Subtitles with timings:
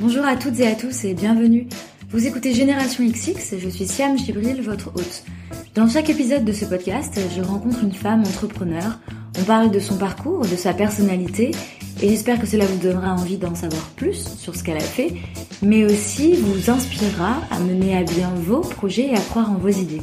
[0.00, 1.66] Bonjour à toutes et à tous et bienvenue.
[2.10, 5.24] Vous écoutez Génération XX je suis Siam Gibril, votre hôte.
[5.74, 9.00] Dans chaque épisode de ce podcast, je rencontre une femme entrepreneur.
[9.40, 11.50] On parle de son parcours, de sa personnalité
[12.00, 15.14] et j'espère que cela vous donnera envie d'en savoir plus sur ce qu'elle a fait,
[15.62, 19.68] mais aussi vous inspirera à mener à bien vos projets et à croire en vos
[19.68, 20.02] idées.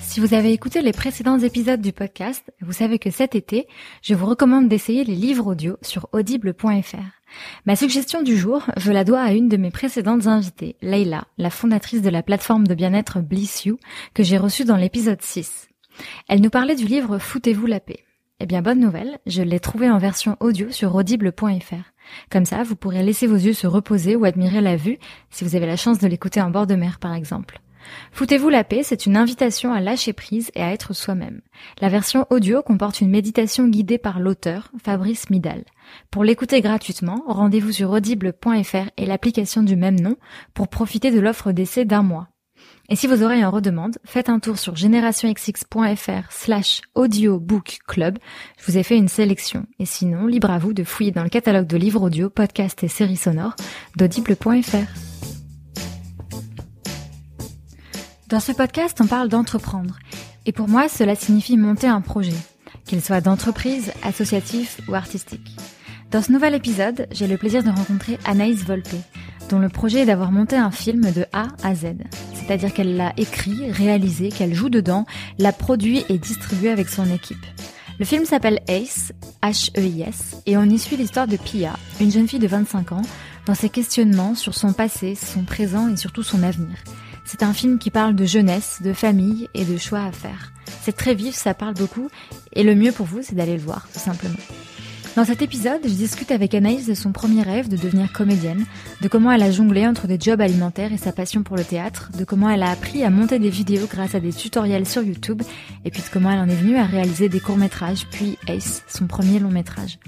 [0.00, 3.68] Si vous avez écouté les précédents épisodes du podcast, vous savez que cet été,
[4.00, 7.17] je vous recommande d'essayer les livres audio sur audible.fr.
[7.66, 11.50] Ma suggestion du jour, je la dois à une de mes précédentes invitées, Leila, la
[11.50, 13.78] fondatrice de la plateforme de bien-être Bliss You,
[14.14, 15.68] que j'ai reçue dans l'épisode 6.
[16.28, 18.04] Elle nous parlait du livre Foutez-vous la paix.
[18.40, 21.92] Eh bien, bonne nouvelle, je l'ai trouvé en version audio sur audible.fr.
[22.30, 24.98] Comme ça, vous pourrez laisser vos yeux se reposer ou admirer la vue
[25.30, 27.60] si vous avez la chance de l'écouter en bord de mer, par exemple.
[28.12, 31.40] Foutez-vous la paix, c'est une invitation à lâcher prise et à être soi-même.
[31.80, 35.64] La version audio comporte une méditation guidée par l'auteur, Fabrice Midal.
[36.10, 40.16] Pour l'écouter gratuitement, rendez-vous sur audible.fr et l'application du même nom
[40.54, 42.28] pour profiter de l'offre d'essai d'un mois.
[42.88, 48.18] Et si vos oreilles en redemandent, faites un tour sur générationxx.fr slash audiobookclub.
[48.58, 49.66] Je vous ai fait une sélection.
[49.78, 52.88] Et sinon, libre à vous de fouiller dans le catalogue de livres audio, podcasts et
[52.88, 53.56] séries sonores
[53.96, 54.88] d'audible.fr.
[58.28, 59.98] Dans ce podcast, on parle d'entreprendre.
[60.46, 62.36] Et pour moi, cela signifie monter un projet,
[62.86, 65.56] qu'il soit d'entreprise, associatif ou artistique.
[66.10, 68.96] Dans ce nouvel épisode, j'ai le plaisir de rencontrer Anaïs Volpe,
[69.50, 71.96] dont le projet est d'avoir monté un film de A à Z.
[72.32, 75.04] C'est-à-dire qu'elle l'a écrit, réalisé, qu'elle joue dedans,
[75.38, 77.44] l'a produit et distribué avec son équipe.
[77.98, 82.38] Le film s'appelle Ace, H-E-I-S, et on y suit l'histoire de Pia, une jeune fille
[82.38, 83.02] de 25 ans,
[83.44, 86.78] dans ses questionnements sur son passé, son présent et surtout son avenir.
[87.26, 90.52] C'est un film qui parle de jeunesse, de famille et de choix à faire.
[90.80, 92.08] C'est très vif, ça parle beaucoup,
[92.54, 94.38] et le mieux pour vous, c'est d'aller le voir, tout simplement.
[95.18, 98.64] Dans cet épisode, je discute avec Anaïs de son premier rêve de devenir comédienne,
[99.00, 102.12] de comment elle a jonglé entre des jobs alimentaires et sa passion pour le théâtre,
[102.16, 105.42] de comment elle a appris à monter des vidéos grâce à des tutoriels sur YouTube,
[105.84, 109.08] et puis de comment elle en est venue à réaliser des courts-métrages, puis Ace, son
[109.08, 109.98] premier long-métrage.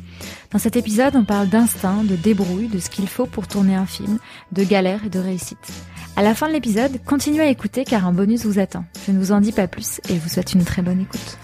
[0.53, 3.87] Dans cet épisode, on parle d'instinct, de débrouille, de ce qu'il faut pour tourner un
[3.87, 4.21] film,
[4.53, 5.73] de galère et de réussite.
[6.15, 8.85] À la fin de l'épisode, continuez à écouter car un bonus vous attend.
[9.09, 11.37] Je ne vous en dis pas plus et je vous souhaite une très bonne écoute.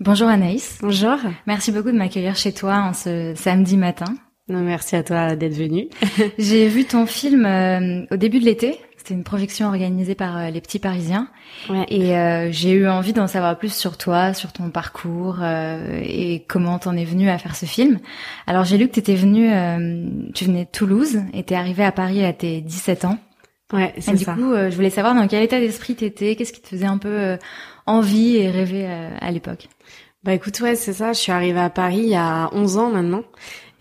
[0.00, 0.78] Bonjour Anaïs.
[0.80, 1.16] Bonjour.
[1.46, 4.14] Merci beaucoup de m'accueillir chez toi en ce samedi matin.
[4.48, 5.88] Non, merci à toi d'être venu.
[6.38, 8.78] J'ai vu ton film euh, au début de l'été.
[8.96, 11.28] C'était une projection organisée par euh, les petits Parisiens.
[11.70, 11.86] Ouais.
[11.88, 16.78] Et euh, j'ai eu envie d'en savoir plus sur toi, sur ton parcours et comment
[16.78, 18.00] t'en es venu à faire ce film.
[18.46, 19.48] Alors j'ai lu que t'étais venu,
[20.34, 23.18] tu venais de Toulouse et t'es arrivé à Paris à tes 17 ans.
[23.72, 24.34] Ouais, c'est ça.
[24.34, 26.98] Du coup, je voulais savoir dans quel état d'esprit t'étais, qu'est-ce qui te faisait un
[26.98, 27.38] peu
[27.86, 29.68] envie et rêver à l'époque.
[30.24, 31.12] Bah écoute, ouais, c'est ça.
[31.12, 33.24] Je suis arrivée à Paris il y a 11 ans maintenant.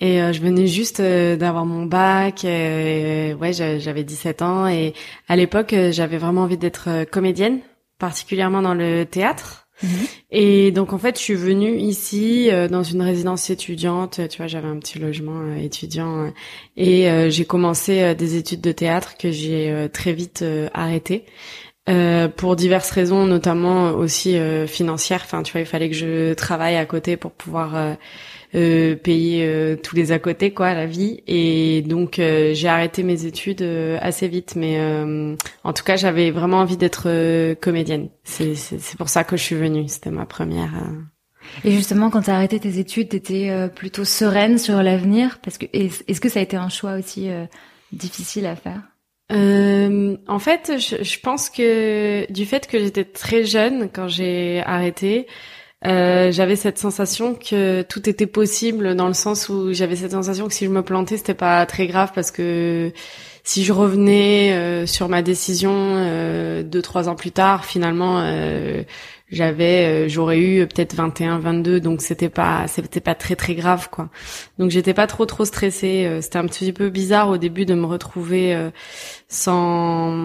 [0.01, 2.43] Et euh, je venais juste euh, d'avoir mon bac.
[2.43, 4.67] Et, ouais, j'avais 17 ans.
[4.67, 4.93] Et
[5.29, 7.59] à l'époque, euh, j'avais vraiment envie d'être comédienne,
[7.97, 9.69] particulièrement dans le théâtre.
[9.81, 9.89] Mhm.
[10.31, 14.19] Et donc en fait, je suis venue ici dans une résidence étudiante.
[14.29, 16.31] Tu vois, j'avais un petit logement étudiant
[16.77, 21.25] et j'ai commencé des études de théâtre que j'ai très vite arrêté.
[21.89, 25.21] Euh, pour diverses raisons, notamment aussi euh, financières.
[25.25, 27.93] Enfin, tu vois, il fallait que je travaille à côté pour pouvoir euh,
[28.55, 31.21] euh payer tous les à côté, quoi, la vie.
[31.27, 33.63] Et donc, j'ai arrêté mes études
[33.99, 34.55] assez vite.
[34.55, 34.79] Mais
[35.63, 38.09] en tout cas, j'avais vraiment envie d'être comédienne.
[38.23, 38.55] C'est,
[38.97, 39.87] pour ça que je suis venue.
[39.87, 40.71] C'était ma première.
[41.65, 45.65] Et justement, quand tu as arrêté tes études, t'étais plutôt sereine sur l'avenir, parce que
[45.73, 47.29] est-ce que ça a été un choix aussi
[47.91, 48.92] difficile à faire?
[49.33, 54.61] Euh, en fait, je, je, pense que du fait que j'étais très jeune quand j'ai
[54.65, 55.27] arrêté,
[55.85, 60.47] euh, j'avais cette sensation que tout était possible dans le sens où j'avais cette sensation
[60.47, 62.93] que si je me plantais, c'était pas très grave parce que
[63.43, 68.83] si je revenais euh, sur ma décision euh, deux trois ans plus tard, finalement, euh,
[69.33, 73.89] j'avais euh, j'aurais eu peut-être 21 22 donc c'était pas c'était pas très très grave
[73.89, 74.09] quoi
[74.59, 77.73] donc j'étais pas trop trop stressée euh, c'était un petit peu bizarre au début de
[77.73, 78.69] me retrouver euh,
[79.27, 80.15] sans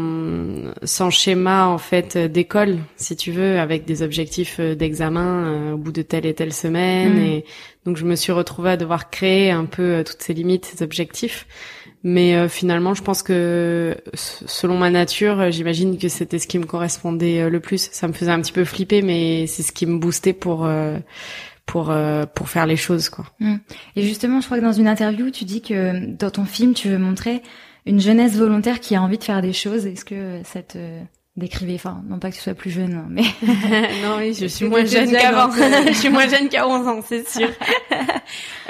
[0.85, 6.03] sans schéma en fait d'école si tu veux avec des objectifs d'examen au bout de
[6.03, 7.23] telle et telle semaine mm.
[7.23, 7.45] et
[7.87, 11.47] donc je me suis retrouvée à devoir créer un peu toutes ces limites ces objectifs
[12.05, 16.59] mais euh, finalement, je pense que selon ma nature, euh, j'imagine que c'était ce qui
[16.59, 17.89] me correspondait euh, le plus.
[17.93, 20.69] Ça me faisait un petit peu flipper, mais c'est ce qui me boostait pour
[21.67, 21.95] pour
[22.35, 23.27] pour faire les choses, quoi.
[23.41, 23.57] Mmh.
[23.97, 26.89] Et justement, je crois que dans une interview, tu dis que dans ton film, tu
[26.89, 27.43] veux montrer
[27.87, 29.87] une jeunesse volontaire qui a envie de faire des choses.
[29.87, 30.79] Est-ce que ça te
[31.39, 33.23] décrivez, enfin, non pas que tu sois plus jeune, hein, mais...
[34.03, 35.51] non, oui, je suis moins jeune qu'avant.
[35.87, 37.49] je suis moins jeune qu'à 11 ans, c'est sûr.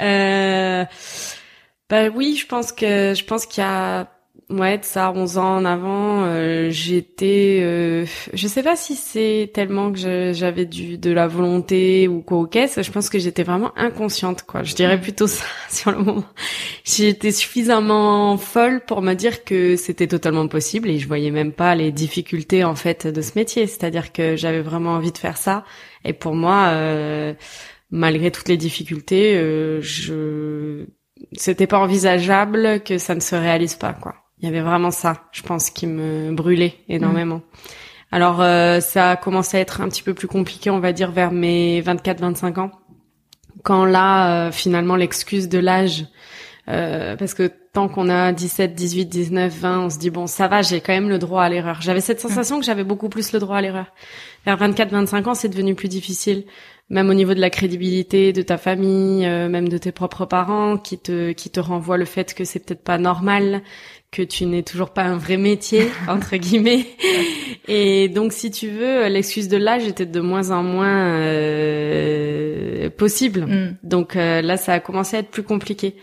[0.01, 0.85] euh,
[1.89, 4.07] bah oui, je pense que, je pense qu'il y a
[4.49, 9.51] Ouais, de ça, 11 ans en avant, euh, j'étais, euh, je sais pas si c'est
[9.53, 12.81] tellement que j'avais du de la volonté ou quoi au caisse.
[12.81, 14.63] Je pense que j'étais vraiment inconsciente, quoi.
[14.63, 16.25] Je dirais plutôt ça sur le moment.
[16.83, 21.75] J'étais suffisamment folle pour me dire que c'était totalement possible et je voyais même pas
[21.75, 23.67] les difficultés en fait de ce métier.
[23.67, 25.63] C'est-à-dire que j'avais vraiment envie de faire ça
[26.05, 27.35] et pour moi, euh,
[27.91, 30.87] malgré toutes les difficultés, euh, je
[31.33, 35.23] c'était pas envisageable que ça ne se réalise pas, quoi il y avait vraiment ça,
[35.31, 37.37] je pense, qui me brûlait énormément.
[37.37, 37.43] Mm.
[38.11, 41.11] Alors euh, ça a commencé à être un petit peu plus compliqué, on va dire,
[41.11, 42.71] vers mes 24-25 ans,
[43.63, 46.05] quand là, euh, finalement, l'excuse de l'âge,
[46.69, 50.47] euh, parce que tant qu'on a 17, 18, 19, 20, on se dit bon, ça
[50.47, 51.81] va, j'ai quand même le droit à l'erreur.
[51.81, 53.87] J'avais cette sensation que j'avais beaucoup plus le droit à l'erreur.
[54.45, 56.45] Vers 24, 25 ans, c'est devenu plus difficile,
[56.89, 60.97] même au niveau de la crédibilité de ta famille, même de tes propres parents, qui
[60.97, 63.61] te qui te renvoient le fait que c'est peut-être pas normal,
[64.11, 66.85] que tu n'es toujours pas un vrai métier entre guillemets
[67.67, 73.45] et donc si tu veux l'excuse de l'âge était de moins en moins euh, possible
[73.45, 73.77] mm.
[73.83, 75.95] donc euh, là ça a commencé à être plus compliqué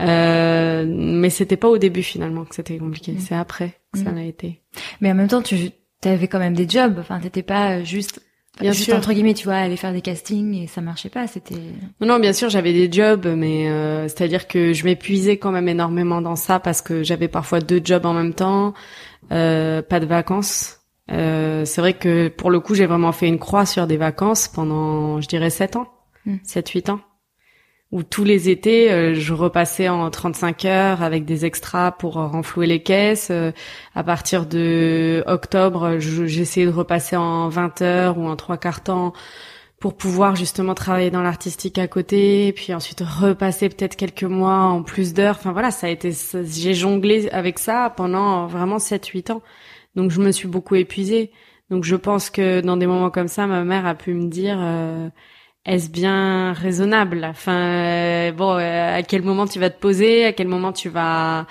[0.00, 3.20] euh, mais c'était pas au début finalement que c'était compliqué mm.
[3.20, 4.14] c'est après que ça mm.
[4.16, 4.62] l'a été
[5.00, 5.70] mais en même temps tu
[6.04, 8.20] avais quand même des jobs enfin t'étais pas juste
[8.60, 8.96] Bien Juste sûr.
[8.96, 11.26] entre guillemets, tu vois, aller faire des castings et ça marchait pas.
[11.26, 11.56] C'était.
[12.00, 15.68] Non, non, bien sûr, j'avais des jobs, mais euh, c'est-à-dire que je m'épuisais quand même
[15.68, 18.74] énormément dans ça parce que j'avais parfois deux jobs en même temps,
[19.32, 20.80] euh, pas de vacances.
[21.10, 24.46] Euh, c'est vrai que pour le coup, j'ai vraiment fait une croix sur des vacances
[24.46, 25.88] pendant, je dirais, sept ans,
[26.24, 26.36] hmm.
[26.44, 27.00] sept, huit ans
[27.94, 32.66] où tous les étés, euh, je repassais en 35 heures avec des extras pour renflouer
[32.66, 33.28] les caisses.
[33.30, 33.52] Euh,
[33.94, 39.12] à partir de octobre, j'essayais de repasser en 20 heures ou en trois quarts temps
[39.78, 44.82] pour pouvoir justement travailler dans l'artistique à côté, puis ensuite repasser peut-être quelques mois en
[44.82, 45.36] plus d'heures.
[45.38, 46.10] Enfin voilà, ça a été,
[46.42, 49.42] j'ai jonglé avec ça pendant vraiment 7-8 ans.
[49.94, 51.30] Donc je me suis beaucoup épuisée.
[51.70, 54.56] Donc je pense que dans des moments comme ça, ma mère a pu me dire,
[54.58, 55.08] euh,
[55.66, 57.24] est-ce bien raisonnable?
[57.24, 60.26] Enfin, euh, bon, euh, à quel moment tu vas te poser?
[60.26, 61.46] À quel moment tu vas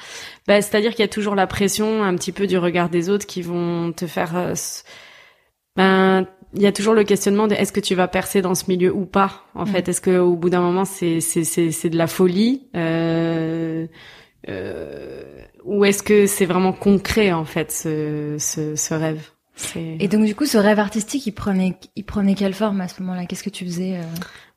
[0.48, 3.26] bah, C'est-à-dire qu'il y a toujours la pression un petit peu du regard des autres
[3.26, 4.36] qui vont te faire...
[4.36, 4.54] Euh,
[5.76, 8.66] ben, il y a toujours le questionnement de est-ce que tu vas percer dans ce
[8.68, 9.42] milieu ou pas?
[9.56, 12.68] En fait, est-ce que au bout d'un moment c'est c'est c'est c'est de la folie?
[12.76, 13.88] Euh,
[15.64, 19.32] ou est-ce que c'est vraiment concret en fait ce ce, ce rêve?
[19.76, 23.02] Et donc du coup, ce rêve artistique, il prenait, il prenait quelle forme à ce
[23.02, 23.26] moment-là?
[23.26, 24.04] Qu'est-ce que tu faisais euh?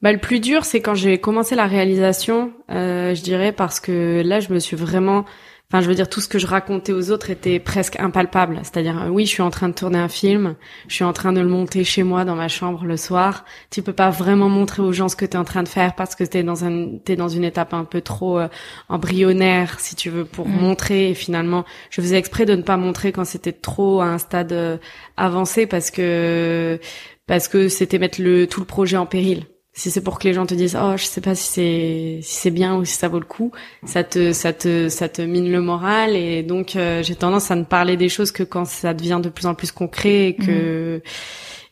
[0.03, 4.23] Bah le plus dur, c'est quand j'ai commencé la réalisation, euh, je dirais, parce que
[4.25, 5.25] là, je me suis vraiment
[5.69, 8.61] Enfin, je veux dire, tout ce que je racontais aux autres était presque impalpable.
[8.63, 10.55] C'est-à-dire, euh, oui, je suis en train de tourner un film,
[10.87, 13.45] je suis en train de le monter chez moi dans ma chambre le soir.
[13.71, 15.97] Tu peux pas vraiment montrer aux gens ce que tu es en train de faire
[15.97, 18.49] parce que t'es dans un, t'es dans une étape un peu trop euh,
[18.89, 20.53] embryonnaire, si tu veux, pour mm.
[20.53, 21.11] montrer.
[21.11, 24.53] Et finalement, je faisais exprès de ne pas montrer quand c'était trop à un stade
[24.53, 24.79] euh,
[25.17, 26.79] avancé parce que
[27.27, 29.47] parce que c'était mettre le tout le projet en péril
[29.77, 32.35] si c'est pour que les gens te disent oh je sais pas si c'est si
[32.37, 33.53] c'est bien ou si ça vaut le coup
[33.85, 37.57] ça te ça te ça te mine le moral et donc euh, j'ai tendance à
[37.57, 40.97] ne parler des choses que quand ça devient de plus en plus concret et que
[40.97, 41.01] mhm.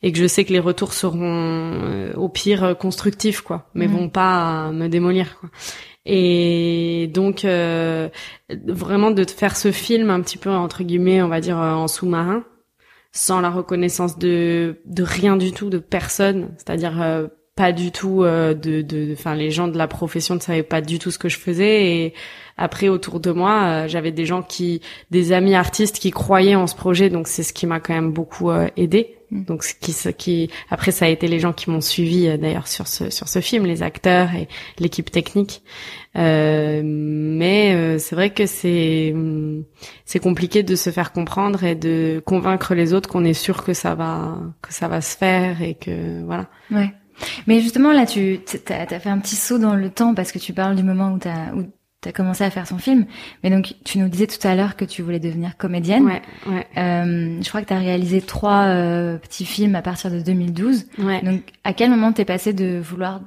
[0.03, 3.89] et que je sais que les retours seront euh, au pire euh, constructifs quoi mais
[3.89, 3.95] mhm.
[3.95, 5.49] vont pas me démolir quoi
[6.05, 7.47] et donc
[8.67, 12.45] vraiment de faire ce film un petit peu entre guillemets on va dire en sous-marin
[13.13, 18.53] sans la reconnaissance de de rien du tout de personne c'est-à-dire pas du tout euh,
[18.53, 21.29] de de enfin les gens de la profession ne savaient pas du tout ce que
[21.29, 21.87] je faisais.
[21.87, 22.15] Et
[22.57, 24.81] après autour de moi euh, j'avais des gens qui
[25.11, 27.11] des amis artistes qui croyaient en ce projet.
[27.11, 29.45] Donc c'est ce qui m'a quand même beaucoup euh, aidé mm.
[29.45, 32.67] donc ce qui ce qui après ça a été les gens qui m'ont suivi d'ailleurs
[32.67, 34.49] sur ce sur ce film les acteurs et
[34.81, 35.63] l'équipe technique.
[36.17, 39.15] Mais c'est vrai que c'est
[40.05, 43.75] c'est compliqué de se faire comprendre et de convaincre les autres qu'on est sûr que
[43.75, 46.49] ça va que ça va se faire et que voilà.
[46.73, 46.93] Ouais
[47.47, 50.39] mais justement, là, tu as, as, fait un petit saut dans le temps parce que
[50.39, 51.65] tu parles du moment où tu as, où
[52.07, 53.07] as commencé à faire ton film.
[53.43, 56.05] Mais donc, tu nous disais tout à l'heure que tu voulais devenir comédienne.
[56.05, 56.67] Ouais, ouais.
[56.77, 60.87] Euh, je crois que tu as réalisé trois euh, petits films à partir de 2012.
[60.99, 61.23] Ouais.
[61.23, 63.21] Donc, à quel moment t'es passé de vouloir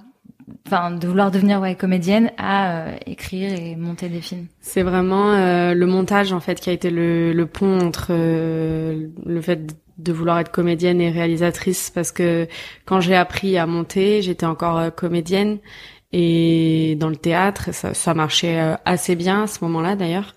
[0.66, 4.48] enfin de vouloir devenir ouais comédienne à euh, écrire et monter des films?
[4.62, 9.08] C'est vraiment euh, le montage en fait qui a été le, le pont entre euh,
[9.26, 12.48] le fait de vouloir être comédienne et réalisatrice parce que
[12.86, 15.60] quand j'ai appris à monter, j'étais encore euh, comédienne
[16.14, 20.36] et dans le théâtre, ça, ça marchait euh, assez bien à ce moment-là d'ailleurs.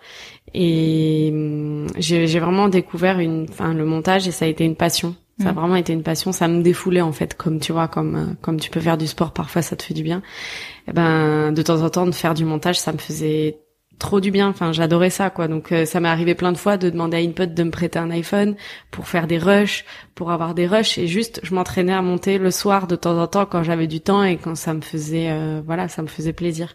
[0.52, 5.14] Et hum, j'ai vraiment découvert une, enfin le montage et ça a été une passion.
[5.40, 5.54] Ça a mm.
[5.54, 6.32] vraiment été une passion.
[6.32, 9.06] Ça me défoulait en fait, comme tu vois, comme euh, comme tu peux faire du
[9.06, 10.18] sport parfois, ça te fait du bien.
[10.18, 13.58] Et eh ben de temps en temps de faire du montage, ça me faisait
[14.00, 14.48] trop du bien.
[14.48, 15.46] Enfin, j'adorais ça, quoi.
[15.46, 18.00] Donc, euh, ça m'est arrivé plein de fois de demander à InPod de me prêter
[18.00, 18.56] un iPhone
[18.90, 19.84] pour faire des rushs,
[20.16, 20.98] pour avoir des rushs.
[20.98, 24.00] Et juste, je m'entraînais à monter le soir de temps en temps quand j'avais du
[24.00, 26.74] temps et quand ça me faisait, euh, voilà, ça me faisait plaisir.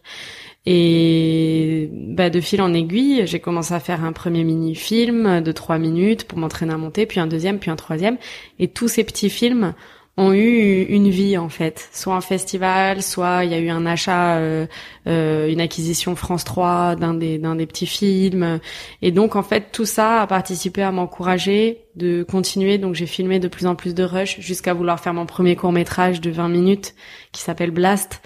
[0.66, 5.78] Et bah, de fil en aiguille, j'ai commencé à faire un premier mini-film de trois
[5.78, 8.18] minutes pour m'entraîner à monter, puis un deuxième, puis un troisième.
[8.58, 9.74] Et tous ces petits films
[10.18, 13.86] ont eu une vie en fait, soit un festival, soit il y a eu un
[13.86, 14.66] achat, euh,
[15.08, 18.60] euh, une acquisition France 3 d'un des d'un des petits films,
[19.02, 22.78] et donc en fait tout ça a participé à m'encourager de continuer.
[22.78, 25.74] Donc j'ai filmé de plus en plus de rush jusqu'à vouloir faire mon premier court
[25.74, 26.96] métrage de 20 minutes
[27.32, 28.22] qui s'appelle Blast.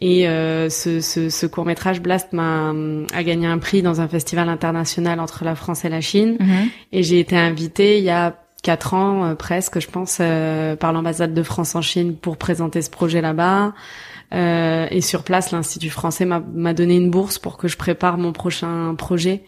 [0.00, 2.72] Et euh, ce, ce, ce, court métrage Blast m'a
[3.14, 6.36] a gagné un prix dans un festival international entre la France et la Chine.
[6.40, 6.68] Mhm.
[6.90, 10.92] Et j'ai été invitée il y a quatre ans euh, presque, je pense, euh, par
[10.92, 13.74] l'ambassade de France en Chine pour présenter ce projet là-bas.
[14.32, 18.32] Euh, et sur place, l'Institut français m'a donné une bourse pour que je prépare mon
[18.32, 19.44] prochain projet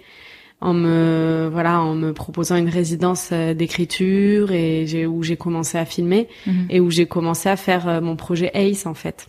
[0.62, 5.84] en me voilà en me proposant une résidence d'écriture et j'ai où j'ai commencé à
[5.84, 6.66] filmer mhm.
[6.70, 9.26] et où j'ai commencé à faire mon projet Ace en fait.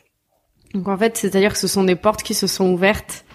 [0.74, 3.25] Donc en fait, c'est-à-dire que ce sont des portes qui se sont ouvertes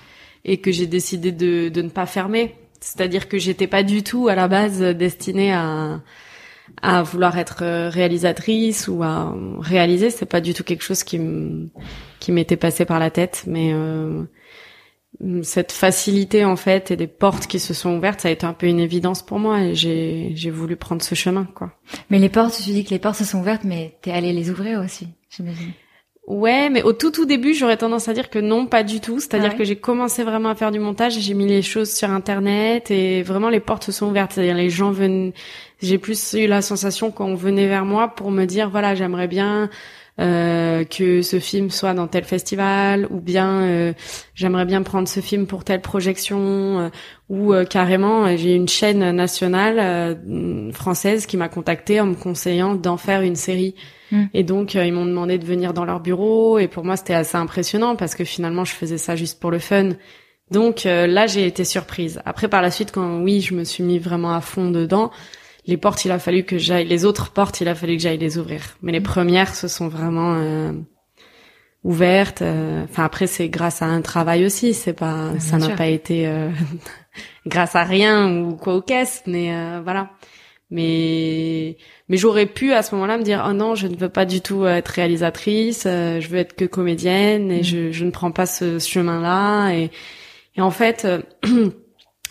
[0.45, 2.55] et que j'ai décidé de, de ne pas fermer.
[2.81, 6.01] C'est-à-dire que j'étais pas du tout à la base destinée à
[6.81, 11.21] à vouloir être euh, réalisatrice ou à réaliser, c'est pas du tout quelque chose qui
[12.21, 14.23] qui m'était passé par la tête, mais euh,
[15.43, 18.55] cette facilité en fait et des portes qui se sont ouvertes, ça a été un
[18.55, 21.73] peu une évidence pour moi et j'ai j'ai voulu prendre ce chemin quoi.
[22.11, 24.51] Mais les portes, tu dis que les portes se sont ouvertes, mais t'es allé les
[24.51, 25.73] ouvrir aussi, j'imagine.
[26.29, 29.19] Ouais, mais au tout tout début, j'aurais tendance à dire que non, pas du tout.
[29.19, 32.11] C'est-à-dire ah que j'ai commencé vraiment à faire du montage, j'ai mis les choses sur
[32.11, 34.33] Internet et vraiment les portes se sont ouvertes.
[34.33, 35.33] C'est-à-dire les gens venaient,
[35.83, 39.69] j'ai plus eu la sensation qu'on venait vers moi pour me dire voilà j'aimerais bien
[40.21, 43.93] euh, que ce film soit dans tel festival ou bien euh,
[44.35, 46.89] j'aimerais bien prendre ce film pour telle projection euh,
[47.31, 50.19] ou euh, carrément j'ai une chaîne nationale
[50.75, 53.75] française qui m'a contacté en me conseillant d'en faire une série.
[54.11, 54.27] Hmm.
[54.35, 57.39] et donc ils m'ont demandé de venir dans leur bureau et pour moi c'était assez
[57.39, 59.91] impressionnant parce que finalement je faisais ça juste pour le fun.
[60.51, 62.21] Donc là j'ai été surprise.
[62.27, 65.11] Après par la suite quand oui je me suis mis vraiment à fond dedans
[65.67, 68.19] les portes, il a fallu que j'aille, les autres portes, il a fallu que j'aille
[68.19, 68.63] les ouvrir.
[68.83, 69.05] Mais les mm.
[69.05, 70.73] premières se sont vraiment euh,
[71.85, 72.43] ouvertes.
[72.43, 74.75] Euh, enfin après, c'est grâce à un travail aussi.
[74.75, 76.51] C'est pas, ça n'a pas été euh,
[77.47, 79.53] grâce à rien ou quoi aux caisses, mais
[79.83, 80.11] voilà.
[80.75, 81.77] Mais
[82.09, 84.41] mais j'aurais pu à ce moment-là me dire oh non, je ne veux pas du
[84.41, 85.83] tout être réalisatrice.
[85.85, 87.65] je veux être que comédienne et mm.
[87.65, 89.73] je, je ne prends pas ce chemin-là.
[89.73, 89.91] Et
[90.57, 91.07] et en fait.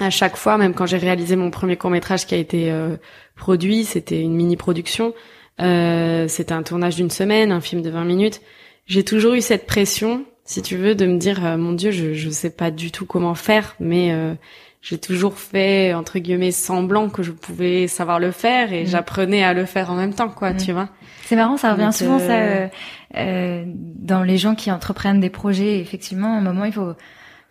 [0.01, 2.97] à chaque fois, même quand j'ai réalisé mon premier court métrage qui a été euh,
[3.35, 5.13] produit, c'était une mini production,
[5.61, 8.41] euh, c'était un tournage d'une semaine, un film de 20 minutes.
[8.87, 12.13] J'ai toujours eu cette pression, si tu veux, de me dire euh, mon Dieu, je
[12.13, 14.33] je sais pas du tout comment faire, mais euh,
[14.81, 18.87] j'ai toujours fait entre guillemets semblant que je pouvais savoir le faire et mmh.
[18.87, 20.57] j'apprenais à le faire en même temps, quoi, mmh.
[20.57, 20.89] tu vois.
[21.25, 22.69] C'est marrant, ça revient souvent ça
[23.13, 25.79] dans les gens qui entreprennent des projets.
[25.79, 26.93] Effectivement, à un moment, il faut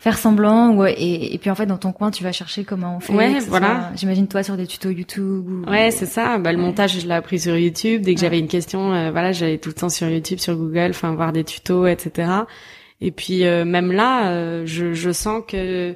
[0.00, 2.96] faire semblant ou et, et, puis en fait dans ton coin tu vas chercher comment
[2.96, 3.92] on fait ouais voilà.
[3.94, 6.38] J'imagine toi sur des tutos YouTube ou, ouais c'est ça.
[6.38, 8.00] Bah le montage je l'ai appris sur YouTube.
[8.00, 10.88] Dès que j'avais une question euh, voilà j'allais tout le temps sur YouTube sur Google
[10.90, 12.32] enfin voir des tutos etc
[13.02, 15.94] et puis euh, même là euh, je, je sens que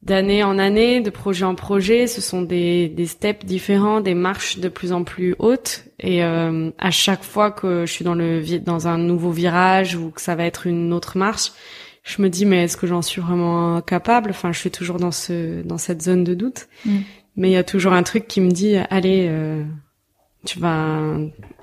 [0.00, 4.58] d'année en année, de projet en projet, ce sont des, des steps différents, des marches
[4.58, 5.84] de plus en plus hautes.
[5.98, 10.20] Et à chaque fois que je suis dans le dans un nouveau virage ou que
[10.20, 11.52] ça va être une autre marche,
[12.04, 15.10] je me dis mais est-ce que j'en suis vraiment capable Enfin, je suis toujours dans
[15.10, 16.68] ce dans cette zone de doute.
[16.84, 16.98] Mm.
[17.36, 19.64] Mais il y a toujours un truc qui me dit allez euh,
[20.44, 21.16] tu vas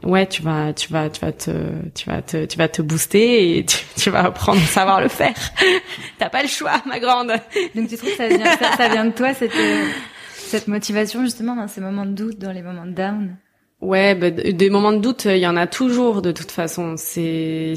[0.03, 1.51] ouais, tu vas tu vas tu vas te
[1.93, 5.09] tu vas te tu vas te booster et tu, tu vas apprendre à savoir le
[5.09, 5.35] faire.
[6.17, 7.33] T'as pas le choix, ma grande.
[7.75, 9.85] Donc tu trouves que ça vient ça, vient de toi cette euh,
[10.33, 13.37] cette motivation justement dans ces moments de doute, dans les moments de down?
[13.81, 16.95] Ouais, bah, des moments de doute, il y en a toujours de toute façon.
[16.97, 17.73] C'est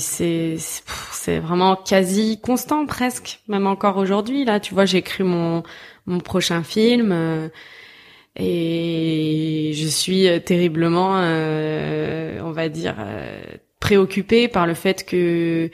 [1.40, 4.44] vraiment quasi constant presque, même encore aujourd'hui.
[4.44, 5.62] Là, tu vois, j'ai écrit mon
[6.06, 7.48] mon prochain film euh,
[8.36, 13.42] et je suis terriblement, euh, on va dire, euh,
[13.80, 15.70] préoccupée par le fait que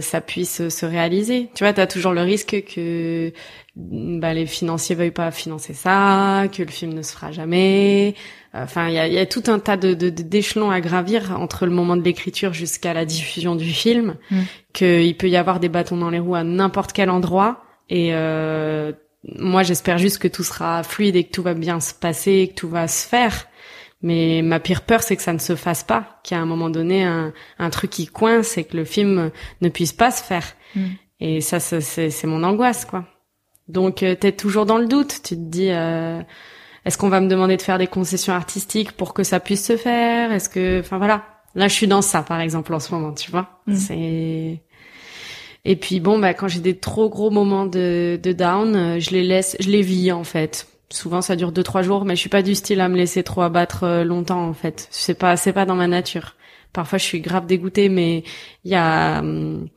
[0.00, 1.50] ça puisse se réaliser.
[1.54, 3.32] Tu vois, tu as toujours le risque que
[3.76, 8.14] bah, les financiers veuillent pas financer ça, que le film ne se fera jamais.
[8.52, 11.72] Enfin, il y a, y a, tout un tas de d'échelons à gravir entre le
[11.72, 14.40] moment de l'écriture jusqu'à la diffusion du film, mm.
[14.72, 17.64] qu'il peut y avoir des bâtons dans les roues à n'importe quel endroit.
[17.90, 18.92] Et euh,
[19.24, 22.54] moi, j'espère juste que tout sera fluide et que tout va bien se passer, que
[22.54, 23.48] tout va se faire.
[24.02, 27.04] Mais ma pire peur, c'est que ça ne se fasse pas, a un moment donné
[27.04, 29.30] un, un truc qui coince et que le film
[29.62, 30.46] ne puisse pas se faire.
[30.76, 30.86] Mm.
[31.20, 33.04] Et ça, c'est mon angoisse, quoi.
[33.68, 35.20] Donc, euh, t'es toujours dans le doute.
[35.24, 36.20] Tu te dis, euh,
[36.84, 39.76] est-ce qu'on va me demander de faire des concessions artistiques pour que ça puisse se
[39.76, 40.32] faire?
[40.32, 41.24] Est-ce que, enfin voilà.
[41.54, 43.60] Là, je suis dans ça, par exemple, en ce moment, tu vois.
[43.66, 43.76] Mm.
[43.76, 44.60] C'est
[45.66, 49.12] et puis bon, bah quand j'ai des trop gros moments de, de down, euh, je
[49.12, 50.68] les laisse, je les vis en fait.
[50.90, 53.22] Souvent, ça dure deux trois jours, mais je suis pas du style à me laisser
[53.22, 54.86] trop abattre longtemps en fait.
[54.90, 56.36] C'est pas, c'est pas dans ma nature.
[56.74, 58.24] Parfois, je suis grave dégoûtée, mais
[58.64, 59.68] il y a hum,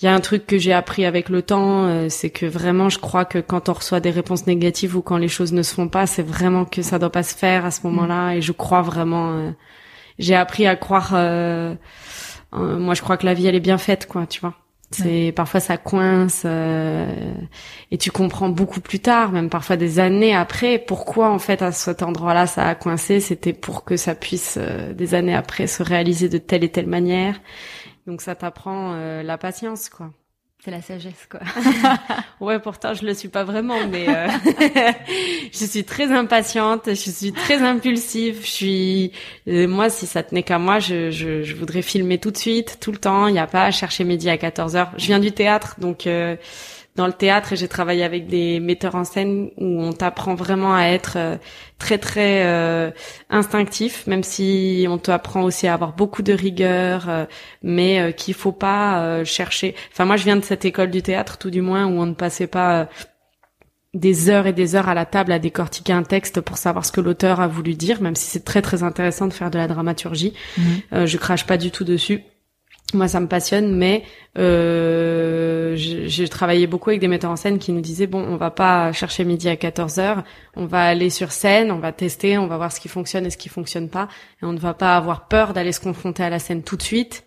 [0.00, 2.88] il y a un truc que j'ai appris avec le temps, euh, c'est que vraiment,
[2.88, 5.74] je crois que quand on reçoit des réponses négatives ou quand les choses ne se
[5.74, 8.34] font pas, c'est vraiment que ça doit pas se faire à ce moment-là.
[8.34, 9.54] Et je crois vraiment.
[10.18, 11.12] j'ai appris à croire.
[12.52, 14.54] moi, je crois que la vie elle est bien faite, quoi, tu vois.
[14.90, 17.34] C'est parfois ça coince euh,
[17.90, 21.72] et tu comprends beaucoup plus tard, même parfois des années après, pourquoi en fait à
[21.72, 23.20] cet endroit-là ça a coincé.
[23.20, 26.86] C'était pour que ça puisse euh, des années après se réaliser de telle et telle
[26.86, 27.38] manière.
[28.08, 30.10] Donc ça t'apprend euh, la patience, quoi.
[30.64, 31.40] C'est la sagesse, quoi.
[32.40, 34.26] ouais, pourtant je le suis pas vraiment, mais euh,
[35.52, 38.40] je suis très impatiente, je suis très impulsive.
[38.40, 39.12] Je suis,
[39.46, 42.78] euh, moi, si ça tenait qu'à moi, je, je, je, voudrais filmer tout de suite,
[42.80, 43.28] tout le temps.
[43.28, 44.90] Il n'y a pas à chercher midi à 14 heures.
[44.96, 46.34] Je viens du théâtre, donc euh,
[46.98, 50.74] dans le théâtre et j'ai travaillé avec des metteurs en scène où on t'apprend vraiment
[50.74, 51.36] à être euh,
[51.78, 52.90] très très euh,
[53.30, 57.24] instinctif, même si on t'apprend aussi à avoir beaucoup de rigueur, euh,
[57.62, 59.76] mais qu'il faut pas chercher.
[59.92, 62.14] Enfin moi je viens de cette école du théâtre tout du moins où on ne
[62.14, 62.88] passait pas
[63.94, 66.90] des heures et des heures à la table à décortiquer un texte pour savoir ce
[66.90, 69.68] que l'auteur a voulu dire, même si c'est très très intéressant de faire de la
[69.68, 70.34] dramaturgie.
[70.58, 71.06] Mmh.
[71.06, 72.24] je crache pas du tout dessus
[72.94, 74.02] moi ça me passionne mais
[74.38, 78.50] euh, j'ai travaillé beaucoup avec des metteurs en scène qui nous disaient bon on va
[78.50, 80.24] pas chercher midi à 14 heures
[80.56, 83.30] on va aller sur scène on va tester on va voir ce qui fonctionne et
[83.30, 84.08] ce qui fonctionne pas
[84.42, 86.82] et on ne va pas avoir peur d'aller se confronter à la scène tout de
[86.82, 87.24] suite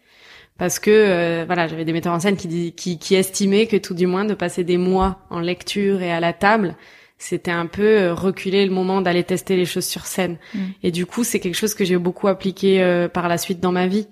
[0.57, 3.93] parce que euh, voilà j'avais des metteurs en scène qui, qui qui estimaient que tout
[3.93, 6.75] du moins de passer des mois en lecture et à la table
[7.21, 10.37] c'était un peu euh, reculer le moment d'aller tester les choses sur scène.
[10.55, 10.59] Mm.
[10.81, 13.71] Et du coup, c'est quelque chose que j'ai beaucoup appliqué euh, par la suite dans
[13.71, 14.07] ma vie.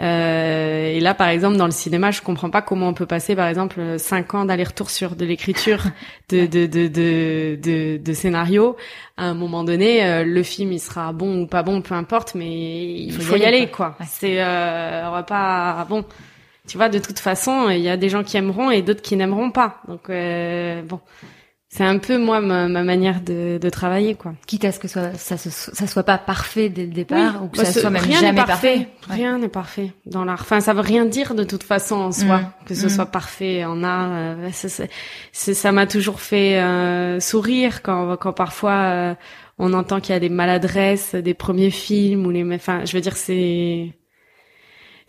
[0.00, 3.34] Euh, et là, par exemple, dans le cinéma, je comprends pas comment on peut passer,
[3.34, 5.82] par exemple, cinq ans d'aller-retour sur de l'écriture
[6.28, 8.76] de, de, de, de, de, de scénario.
[9.16, 12.36] À un moment donné, euh, le film, il sera bon ou pas bon, peu importe,
[12.36, 13.96] mais il faut, y aller, quoi.
[14.06, 16.04] C'est, on va pas, bon.
[16.68, 19.16] Tu vois, de toute façon, il y a des gens qui aimeront et d'autres qui
[19.16, 19.82] n'aimeront pas.
[19.88, 21.00] Donc, bon
[21.74, 24.34] c'est un peu moi ma, manière de, de, travailler quoi.
[24.46, 27.56] Quitte à ce que ça, ça, ça soit pas parfait dès le départ ou que
[27.56, 28.88] bah, ça soit même jamais parfait.
[29.08, 30.40] Rien n'est parfait dans l'art.
[30.42, 32.52] Enfin, ça veut rien dire de toute façon en soi mm.
[32.66, 32.90] que ce mm.
[32.90, 34.10] soit parfait en art.
[34.12, 34.50] Euh,
[35.32, 39.14] ça m'a toujours fait euh, sourire quand quand parfois euh,
[39.58, 42.44] on entend qu'il y a des maladresses des premiers films ou les.
[42.54, 43.94] Enfin, je veux dire c'est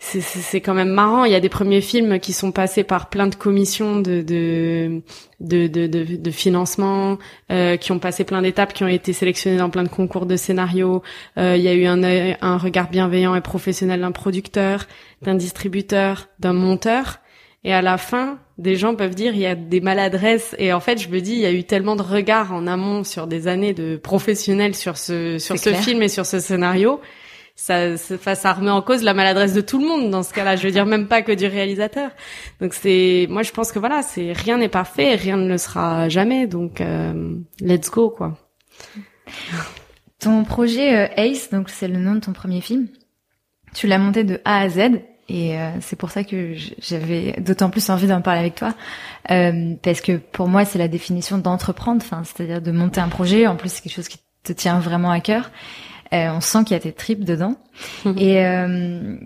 [0.04, 1.24] c'est quand même marrant.
[1.24, 5.00] Il y a des premiers films qui sont passés par plein de commissions de de
[5.40, 7.18] de de, de, financement,
[7.50, 10.36] euh, qui ont passé plein d'étapes, qui ont été sélectionnés dans plein de concours de
[10.36, 11.02] scénarios.
[11.38, 14.86] Euh, il y a eu un un regard bienveillant et professionnel d'un producteur,
[15.22, 17.20] d'un distributeur, d'un monteur.
[17.66, 20.54] Et à la fin, des gens peuvent dire il y a des maladresses.
[20.58, 23.04] Et en fait, je me dis il y a eu tellement de regards en amont
[23.04, 27.00] sur des années de professionnels sur ce sur ce film et sur ce scénario
[27.56, 30.56] ça, ça, ça remet en cause la maladresse de tout le monde dans ce cas-là.
[30.56, 32.10] Je veux dire même pas que du réalisateur.
[32.60, 36.08] Donc c'est, moi je pense que voilà, c'est rien n'est parfait, rien ne le sera
[36.08, 36.46] jamais.
[36.46, 38.36] Donc euh, let's go quoi.
[40.18, 42.88] Ton projet euh, Ace, donc c'est le nom de ton premier film.
[43.72, 45.00] Tu l'as monté de A à Z.
[45.28, 48.74] Et euh, c'est pour ça que j'avais d'autant plus envie d'en parler avec toi,
[49.26, 53.46] parce que pour moi c'est la définition d'entreprendre, enfin c'est-à-dire de monter un projet.
[53.46, 55.50] En plus c'est quelque chose qui te tient vraiment à cœur.
[56.14, 57.56] Euh, on sent qu'il y a tes tripes dedans.
[58.04, 58.18] Mhm.
[58.18, 59.16] Et euh,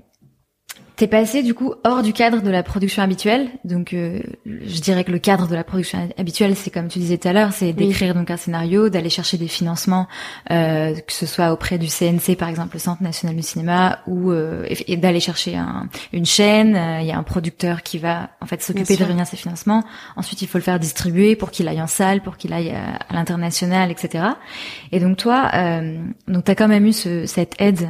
[0.98, 3.50] T'es passé du coup hors du cadre de la production habituelle.
[3.62, 7.18] Donc, euh, je dirais que le cadre de la production habituelle, c'est comme tu disais
[7.18, 10.08] tout à l'heure, c'est d'écrire donc un scénario, d'aller chercher des financements,
[10.50, 14.32] euh, que ce soit auprès du CNC par exemple, le Centre national du cinéma, ou
[14.32, 16.76] euh, et, d'aller chercher un, une chaîne.
[17.00, 19.84] Il y a un producteur qui va en fait s'occuper de réunir ces financements.
[20.16, 23.14] Ensuite, il faut le faire distribuer pour qu'il aille en salle, pour qu'il aille à,
[23.14, 24.24] l'international, etc.
[24.90, 25.52] Et donc toi,
[26.26, 27.88] donc t'as quand même eu ce, cette aide,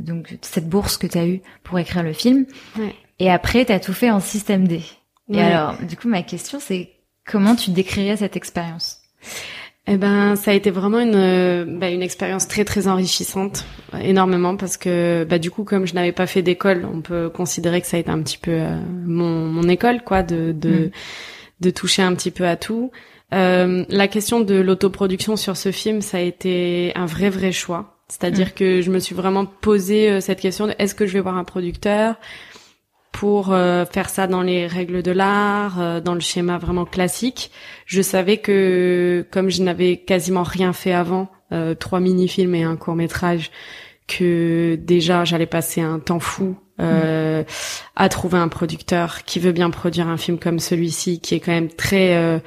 [0.00, 2.46] donc cette bourse que t'as eu pour écrire le film.
[3.18, 4.82] Et après, tu as tout fait en système D.
[5.32, 6.90] Et alors, du coup, ma question, c'est
[7.26, 8.98] comment tu décrirais cette expérience?
[9.88, 13.64] Eh ben, ça a été vraiment une bah, une expérience très très enrichissante,
[14.00, 17.80] énormément parce que bah du coup comme je n'avais pas fait d'école, on peut considérer
[17.80, 20.90] que ça a été un petit peu euh, mon mon école quoi de de mm
[21.60, 22.90] de toucher un petit peu à tout.
[23.34, 27.95] Euh, la question de l'autoproduction sur ce film, ça a été un vrai vrai choix.
[28.08, 28.52] C'est-à-dire mm.
[28.52, 31.36] que je me suis vraiment posé euh, cette question de est-ce que je vais voir
[31.36, 32.16] un producteur
[33.12, 37.50] pour euh, faire ça dans les règles de l'art, euh, dans le schéma vraiment classique.
[37.86, 41.28] Je savais que comme je n'avais quasiment rien fait avant,
[41.78, 43.52] trois mini-films et un court-métrage,
[44.06, 47.42] que déjà j'allais passer un temps fou euh,
[47.94, 51.52] à trouver un producteur qui veut bien produire un film comme celui-ci, qui est quand
[51.52, 52.38] même très euh,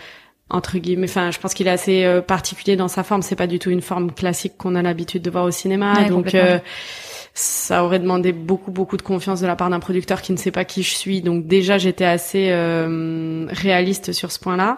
[0.50, 1.10] entre guillemets.
[1.10, 3.22] Enfin, je pense qu'il est assez euh, particulier dans sa forme.
[3.22, 6.04] C'est pas du tout une forme classique qu'on a l'habitude de voir au cinéma.
[6.10, 6.60] donc euh,
[7.34, 10.52] ça aurait demandé beaucoup beaucoup de confiance de la part d'un producteur qui ne sait
[10.52, 11.22] pas qui je suis.
[11.22, 12.52] Donc déjà j'étais assez
[13.52, 14.76] réaliste sur ce point-là.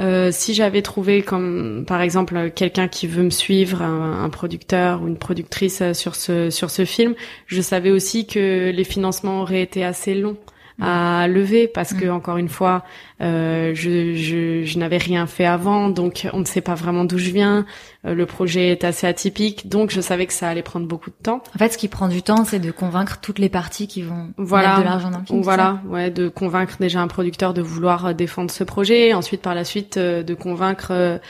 [0.00, 5.02] Euh, si j'avais trouvé comme par exemple quelqu'un qui veut me suivre, un, un, producteur
[5.02, 7.14] ou une productrice euh, sur ce sur ce film,
[7.46, 10.36] je savais aussi que les financements auraient été assez longs
[10.80, 12.12] à lever parce que mm.
[12.12, 12.82] encore une fois
[13.20, 17.18] euh, je, je, je n'avais rien fait avant donc on ne sait pas vraiment d'où
[17.18, 17.64] je viens.
[18.04, 21.16] Euh, le projet est assez atypique donc je savais que ça allait prendre beaucoup de
[21.22, 21.42] temps.
[21.54, 24.32] En fait ce qui prend du temps c'est de convaincre toutes les parties qui vont
[24.36, 27.62] voilà, mettre de l'argent dans le film voilà ouais de convaincre déjà un producteur de
[27.62, 31.20] vouloir euh, défendre ce projet ensuite par la suite euh, de convaincre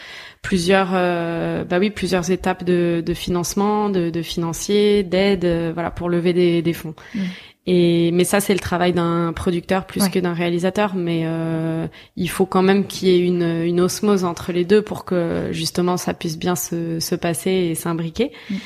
[0.40, 6.32] plusieurs bah oui plusieurs étapes de, de financement de, de financiers d'aide voilà pour lever
[6.34, 6.94] des, des fonds.
[7.14, 7.20] Mm.
[7.66, 10.94] Et mais ça c'est le travail d'un producteur plus que d'un réalisateur.
[10.94, 14.82] Mais euh, il faut quand même qu'il y ait une, une osmose entre les deux
[14.82, 18.32] pour que justement ça puisse bien se, se passer et s'imbriquer.
[18.50, 18.56] Mm.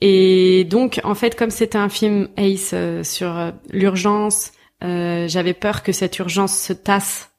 [0.00, 4.52] Et donc en fait comme c'était un film Ace euh, sur euh, l'urgence,
[4.84, 7.30] euh, j'avais peur que cette urgence se tasse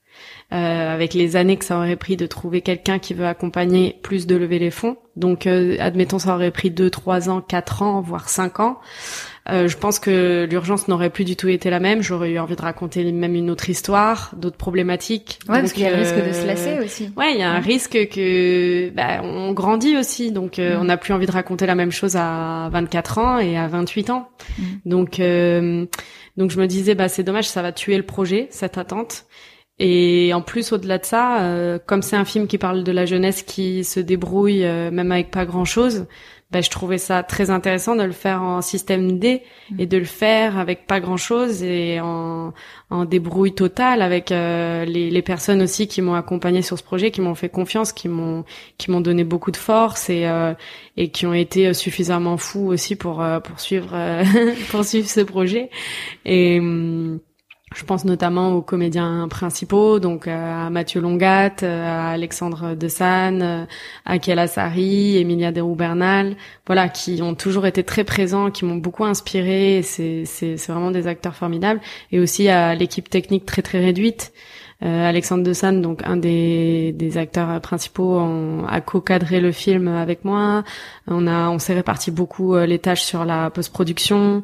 [0.51, 4.27] euh, avec les années que ça aurait pris de trouver quelqu'un qui veut accompagner plus
[4.27, 4.97] de lever les fonds.
[5.15, 8.79] Donc, admettons, ça aurait pris deux, trois ans, quatre ans, voire cinq ans.
[9.51, 12.01] Euh, je pense que l'urgence n'aurait plus du tout été la même.
[12.01, 15.39] J'aurais eu envie de raconter même une autre histoire, d'autres problématiques.
[15.47, 17.11] Ouais, parce qu'il y a le risque de se lasser aussi.
[17.17, 20.97] Ouais, il y a un risque que bah, on grandit aussi, donc euh, on n'a
[20.97, 24.29] plus envie de raconter la même chose à 24 ans et à 28 ans.
[24.85, 25.85] Donc, euh,
[26.37, 29.25] donc je me disais, bah c'est dommage, ça va tuer le projet, cette attente.
[29.81, 33.43] Et en plus, au-delà de ça, comme c'est un film qui parle de la jeunesse
[33.43, 36.05] qui se débrouille même avec pas grand-chose,
[36.51, 39.43] ben, je trouvais ça très intéressant de le faire en système D
[39.77, 42.53] et de le faire avec pas grand chose et en,
[42.89, 47.11] en débrouille totale avec euh, les, les, personnes aussi qui m'ont accompagné sur ce projet,
[47.11, 48.45] qui m'ont fait confiance, qui m'ont
[48.79, 50.55] qui m'ont donné beaucoup de force et euh,
[50.97, 53.95] et qui ont été suffisamment fous aussi pour euh, poursuivre
[54.71, 55.69] poursuivre ce projet.
[56.25, 57.19] Et hum,
[57.75, 63.41] je pense notamment aux comédiens principaux, donc euh, à Mathieu Longat, euh, à Alexandre Desanne,
[63.41, 63.65] euh,
[64.05, 69.05] à Kela Sari, Emilia Deroux-Bernal, voilà, qui ont toujours été très présents, qui m'ont beaucoup
[69.05, 69.81] inspiré.
[69.83, 71.79] C'est vraiment des acteurs formidables.
[72.11, 74.33] Et aussi à l'équipe technique très très réduite.
[74.81, 78.17] Euh, Alexandre Desanne, donc un des, des acteurs principaux,
[78.67, 80.63] a co-cadré le film avec moi.
[81.07, 84.41] On a, on s'est réparti beaucoup les tâches sur la post-production.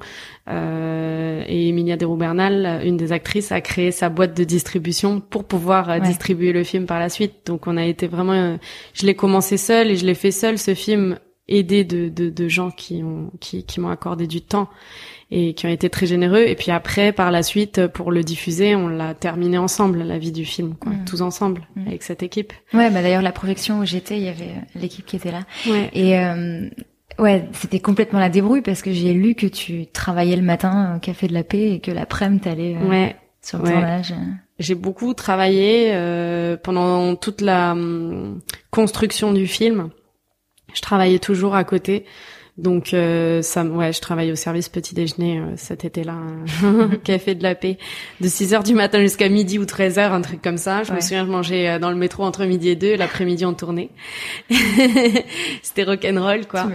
[0.48, 5.46] Euh, et Emilia de Bernal, une des actrices, a créé sa boîte de distribution pour
[5.46, 7.34] pouvoir euh, distribuer le film par la suite.
[7.46, 8.58] Donc on a été vraiment, euh,
[8.94, 12.48] je l'ai commencé seul et je l'ai fait seul ce film, aidé de, de, de
[12.48, 14.68] gens qui ont qui, qui m'ont accordé du temps
[15.32, 16.44] et qui ont été très généreux.
[16.46, 20.32] Et puis après, par la suite, pour le diffuser, on l'a terminé ensemble, la vie
[20.32, 21.06] du film, quoi, mm.
[21.06, 21.88] tous ensemble, mm.
[21.88, 22.54] avec cette équipe.
[22.74, 25.42] Ouais, bah d'ailleurs, la projection où j'étais, il y avait l'équipe qui était là.
[25.68, 25.90] Ouais.
[25.94, 26.16] Et
[27.18, 31.00] Ouais, c'était complètement la débrouille parce que j'ai lu que tu travaillais le matin au
[31.00, 34.14] Café de la Paix et que l'après-midi t'allais euh, ouais, sur le tournage.
[34.60, 39.90] J'ai beaucoup travaillé euh, pendant toute la hum, construction du film.
[40.74, 42.06] Je travaillais toujours à côté.
[42.58, 46.16] Donc euh, ça, ouais, je travaille au service petit déjeuner euh, cet été-là,
[47.04, 47.78] café de la paix,
[48.22, 50.84] de 6 heures du matin jusqu'à midi ou 13 heures, un truc comme ça.
[50.84, 53.54] Je me souviens, je mangeais euh, dans le métro entre midi et deux, l'après-midi on
[53.54, 53.90] tournait.
[55.64, 56.68] C'était rock'n'roll quoi.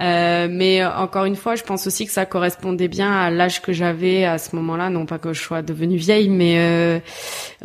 [0.00, 3.72] Euh, mais encore une fois, je pense aussi que ça correspondait bien à l'âge que
[3.72, 4.88] j'avais à ce moment-là.
[4.88, 7.00] Non pas que je sois devenue vieille, mais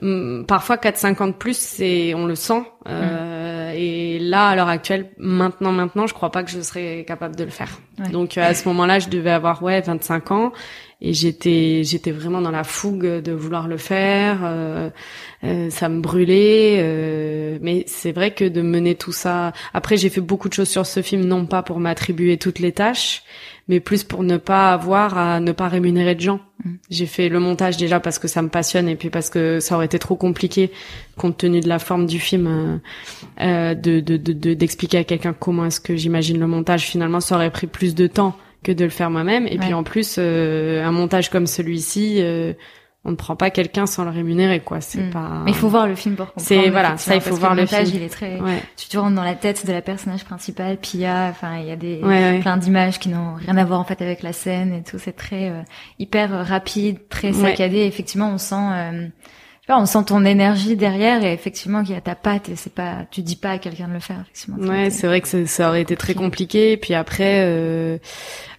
[0.02, 2.64] euh, parfois 4-5 ans de plus, c'est on le sent.
[2.88, 7.36] Euh, Et là, à l'heure actuelle, maintenant, maintenant, je crois pas que je serais capable
[7.36, 7.80] de le faire.
[8.12, 10.54] Donc à ce moment-là, je devais avoir ouais 25 ans
[11.02, 14.40] et j'étais j'étais vraiment dans la fougue de vouloir le faire.
[14.44, 14.90] Euh,
[15.44, 19.54] euh, ça me brûlait, euh, mais c'est vrai que de mener tout ça.
[19.74, 22.72] Après, j'ai fait beaucoup de choses sur ce film, non pas pour m'attribuer toutes les
[22.72, 23.24] tâches,
[23.68, 26.40] mais plus pour ne pas avoir à ne pas rémunérer de gens.
[26.64, 26.76] Mm.
[26.90, 29.76] J'ai fait le montage déjà parce que ça me passionne et puis parce que ça
[29.76, 30.72] aurait été trop compliqué
[31.18, 32.78] compte tenu de la forme du film euh,
[33.42, 36.84] euh de d'expliquer de, de, à quelqu'un comment est-ce que j'imagine le montage.
[36.84, 39.48] Finalement, ça aurait pris plus de temps que de le faire moi-même.
[39.48, 42.54] Et puis en plus, euh, un montage comme celui-ci, euh,
[43.06, 45.10] on ne prend pas quelqu'un sans le rémunérer quoi c'est Mm.
[45.12, 46.46] pas Mais il faut voir le film pour comprendre.
[46.46, 47.98] C'est- voilà, ça, il faut voir le montage, film.
[48.02, 48.40] il est très.
[48.42, 51.28] ouais Tu te rentres dans la tête de la personnage principale, Pia.
[51.30, 52.40] Enfin, il y a des ouais, ouais.
[52.40, 54.98] plein d'images qui n'ont rien à voir en fait avec la scène et tout.
[55.00, 55.62] C'est très euh,
[55.98, 57.78] hyper euh, rapide, très saccadé.
[57.86, 58.56] Effectivement, on sent.
[58.58, 59.08] euh,
[59.78, 63.06] on sent ton énergie derrière et effectivement qu'il y a ta patte et c'est pas,
[63.12, 64.22] tu dis pas à quelqu'un de le faire.
[64.22, 64.58] Effectivement.
[64.68, 66.76] Ouais, c'est vrai que ça- ça aurait été très compliqué.
[66.78, 67.98] Puis après, euh,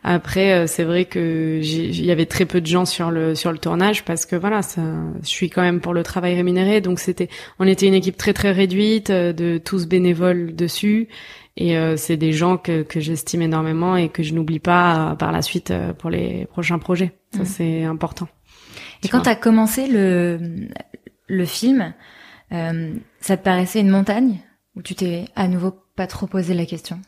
[0.04, 3.50] après, euh, c'est vrai que il y avait très peu de gens sur le sur
[3.52, 4.82] le tournage parce que voilà, ça,
[5.22, 8.32] je suis quand même pour le travail rémunéré, donc c'était, on était une équipe très
[8.32, 11.08] très réduite euh, de tous bénévoles dessus.
[11.56, 15.14] Et euh, c'est des gens que, que j'estime énormément et que je n'oublie pas euh,
[15.16, 17.12] par la suite pour les prochains projets.
[17.34, 17.44] Ça, Mhm.
[17.46, 18.28] c'est important.
[19.02, 19.24] Et Tu quand vois.
[19.24, 20.38] t'as commencé le
[21.30, 21.94] le film,
[22.52, 24.40] euh, ça te paraissait une montagne
[24.76, 27.00] ou tu t'es à nouveau pas trop posé la question?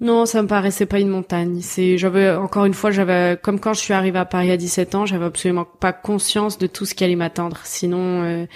[0.00, 1.60] Non, ça me paraissait pas une montagne.
[1.60, 4.94] C'est, j'avais encore une fois, j'avais comme quand je suis arrivée à Paris à 17
[4.96, 7.58] ans, j'avais absolument pas conscience de tout ce qui allait m'attendre.
[7.62, 8.46] Sinon, euh,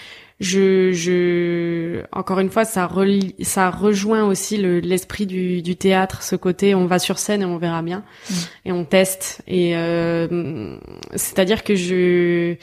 [0.40, 6.22] je, je, encore une fois, ça relie, ça rejoint aussi le, l'esprit du, du théâtre,
[6.22, 8.34] ce côté, on va sur scène et on verra bien, Mm.
[8.64, 9.42] et on teste.
[9.46, 10.78] Et euh,
[11.14, 12.56] c'est-à-dire que je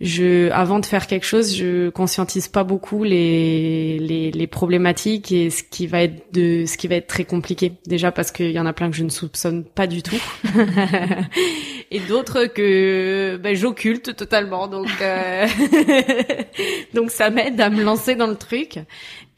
[0.00, 5.50] je, avant de faire quelque chose, je conscientise pas beaucoup les, les, les problématiques et
[5.50, 7.72] ce qui va être de, ce qui va être très compliqué.
[7.86, 10.20] Déjà parce qu'il y en a plein que je ne soupçonne pas du tout,
[11.90, 14.66] et d'autres que ben, j'occulte totalement.
[14.68, 15.46] Donc, euh,
[16.94, 18.78] donc ça m'aide à me lancer dans le truc.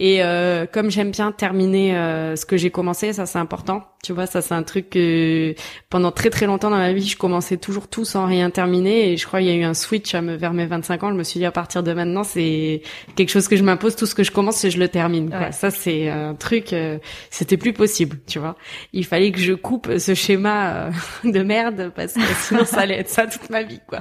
[0.03, 3.83] Et euh, comme j'aime bien terminer euh, ce que j'ai commencé, ça c'est important.
[4.03, 5.55] Tu vois, ça c'est un truc que
[5.91, 9.13] pendant très très longtemps dans ma vie, je commençais toujours tout sans rien terminer.
[9.13, 11.11] Et je crois qu'il y a eu un switch à me, vers mes 25 ans.
[11.11, 12.81] Je me suis dit à partir de maintenant, c'est
[13.15, 13.95] quelque chose que je m'impose.
[13.95, 15.29] Tout ce que je commence, je le termine.
[15.29, 15.39] Quoi.
[15.39, 15.53] Ouais.
[15.53, 16.73] Ça c'est un truc.
[16.73, 16.97] euh,
[17.29, 18.21] C'était plus possible.
[18.27, 18.57] Tu vois,
[18.95, 20.91] il fallait que je coupe ce schéma euh,
[21.31, 23.81] de merde parce que sinon ça allait être ça toute ma vie.
[23.89, 24.01] Quoi.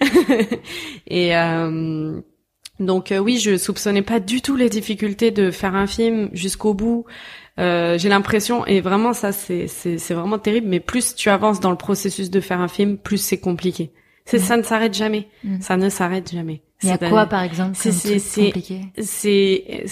[1.06, 2.20] et euh,
[2.80, 6.74] donc euh, oui, je soupçonnais pas du tout les difficultés de faire un film jusqu'au
[6.74, 7.04] bout.
[7.60, 10.66] Euh, j'ai l'impression et vraiment ça c'est c'est c'est vraiment terrible.
[10.68, 13.92] Mais plus tu avances dans le processus de faire un film, plus c'est compliqué.
[14.26, 14.44] C'est Mhm.
[14.44, 15.28] ça ne s'arrête jamais.
[15.44, 15.60] Mhm.
[15.60, 16.62] Ça ne s'arrête jamais.
[16.82, 19.84] Il y a quoi par exemple c'est- c'est- compliqué c'est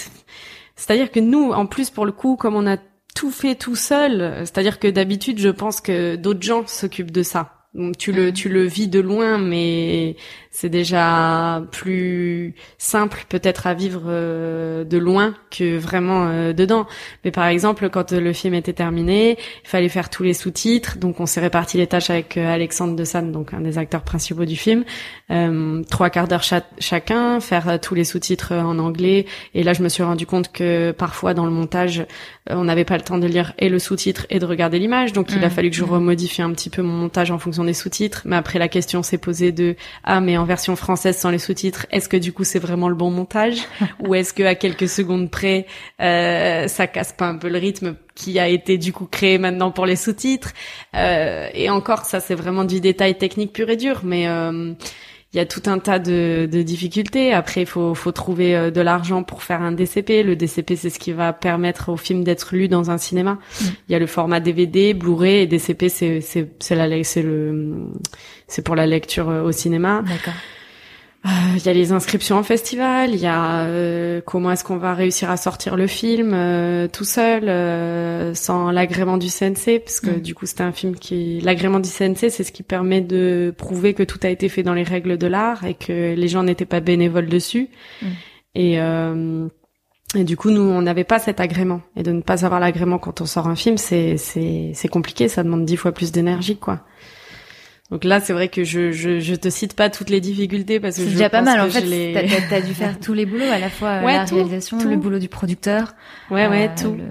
[0.77, 2.77] c'est-à-dire que nous en plus pour le coup comme on a
[3.15, 7.62] tout fait tout seul c'est-à-dire que d'habitude je pense que d'autres gens s'occupent de ça
[7.75, 10.17] Donc, tu le tu le vis de loin mais
[10.55, 16.87] c'est déjà plus simple peut-être à vivre euh, de loin que vraiment euh, dedans.
[17.25, 20.99] Mais par exemple quand euh, le film était terminé il fallait faire tous les sous-titres.
[20.99, 24.03] Donc on s'est réparti les tâches avec euh, Alexandre de San donc un des acteurs
[24.03, 24.85] principaux du film.
[25.31, 29.25] Euh, trois quarts d'heure cha- chacun faire tous les sous-titres en anglais.
[29.55, 32.05] Et là je me suis rendu compte que parfois dans le montage
[32.51, 35.15] on n'avait pas le temps de lire et le sous-titre et de regarder l'image.
[35.15, 35.51] Donc il a Mhm.
[35.51, 35.91] fallu que je Mhm.
[35.91, 38.23] remodifie un petit peu mon montage en fonction des sous-titres.
[38.27, 41.87] Mais après la question s'est posée de ah mais en version française sans les sous-titres
[41.91, 43.59] est-ce que du coup c'est vraiment le bon montage
[44.01, 45.67] ou est-ce que à quelques secondes près
[46.01, 49.71] euh, ça casse pas un peu le rythme qui a été du coup créé maintenant
[49.71, 50.53] pour les sous-titres?
[50.95, 54.75] Euh, et encore ça c'est vraiment du détail technique pur et dur mais euh,
[55.33, 57.33] il y a tout un tas de, de difficultés.
[57.33, 60.23] Après, il faut, faut trouver euh, de l'argent pour faire un DCP.
[60.23, 63.35] Le DCP, c'est ce qui va permettre au film d'être lu dans un cinéma.
[63.35, 63.65] Mm.
[63.89, 67.89] Il y a le format DVD, Blu-ray et DCP, c'est c'est c'est la c'est le
[68.47, 70.03] c'est pour la lecture euh, au cinéma.
[70.07, 70.35] D'accord.
[71.25, 74.77] Euh, Il y a les inscriptions en festival, il y a euh, comment est-ce qu'on
[74.79, 80.01] va réussir à sortir le film euh, tout seul euh, sans l'agrément du CNC parce
[80.01, 80.21] que Mm.
[80.21, 83.95] du coup c'était un film qui l'agrément du CNC c'est ce qui permet de prouver
[83.95, 86.65] que tout a été fait dans les règles de l'art et que les gens n'étaient
[86.67, 87.69] pas bénévoles dessus
[88.03, 88.07] Mm.
[88.57, 89.49] et euh,
[90.15, 91.81] et du coup, nous, on n'avait pas cet agrément.
[91.97, 95.27] Et de ne pas avoir l'agrément quand on sort un film, c'est c'est c'est compliqué.
[95.27, 96.81] Ça demande dix fois plus d'énergie, quoi.
[97.93, 100.97] Donc là, c'est vrai que je, je je te cite pas toutes les difficultés parce
[100.97, 101.61] que C'est déjà pas mal.
[101.61, 104.05] En fait, les- t'as, t'as- t'as dû faire tous les boulots à la fois euh,
[104.07, 104.89] Ouais, la tout, réalisation, tout.
[104.89, 105.95] le boulot du producteur,
[106.31, 107.05] Ouais, ouais, euh, tout, le,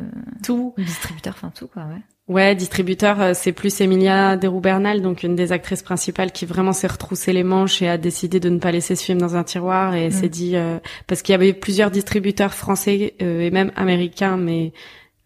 [0.43, 0.73] tout.
[0.77, 1.83] le distributeur, enfin tout quoi.
[1.83, 2.01] Ouais.
[2.27, 6.87] Ouais, distributeur, euh, c'est plus Emilia Deroux-Bernal, donc une des actrices principales qui vraiment s'est
[6.87, 9.93] retroussé les manches et a décidé de ne pas laisser ce film dans un tiroir
[9.95, 10.11] et Mm.
[10.11, 14.71] s'est dit euh, parce qu'il y avait plusieurs distributeurs français euh, et même américains, mais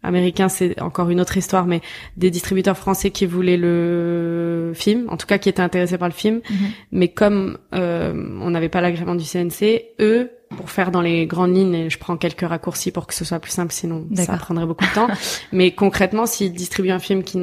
[0.06, 1.80] américains c'est encore une autre histoire, mais
[2.16, 6.14] des distributeurs français qui voulaient le film, en tout cas qui étaient intéressés par le
[6.14, 6.56] film, Mhm.
[6.92, 11.54] mais comme euh, on n'avait pas l'agrément du CNC, eux, pour faire dans les grandes
[11.56, 14.64] lignes, et je prends quelques raccourcis pour que ce soit plus simple, sinon ça prendrait
[14.66, 15.08] beaucoup de temps.
[15.52, 17.38] mais concrètement, s'ils distribuent un film qui,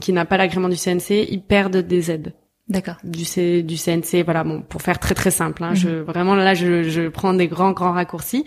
[0.00, 2.32] qui n'a pas l'agrément du CNC, ils perdent des aides
[2.72, 2.96] D'accord.
[3.04, 4.22] du, C, du CNC.
[4.24, 5.62] Voilà, bon, pour faire très très simple.
[5.62, 5.76] Hein, Mhm.
[5.76, 8.44] je, vraiment là, je, je prends des grands grands raccourcis.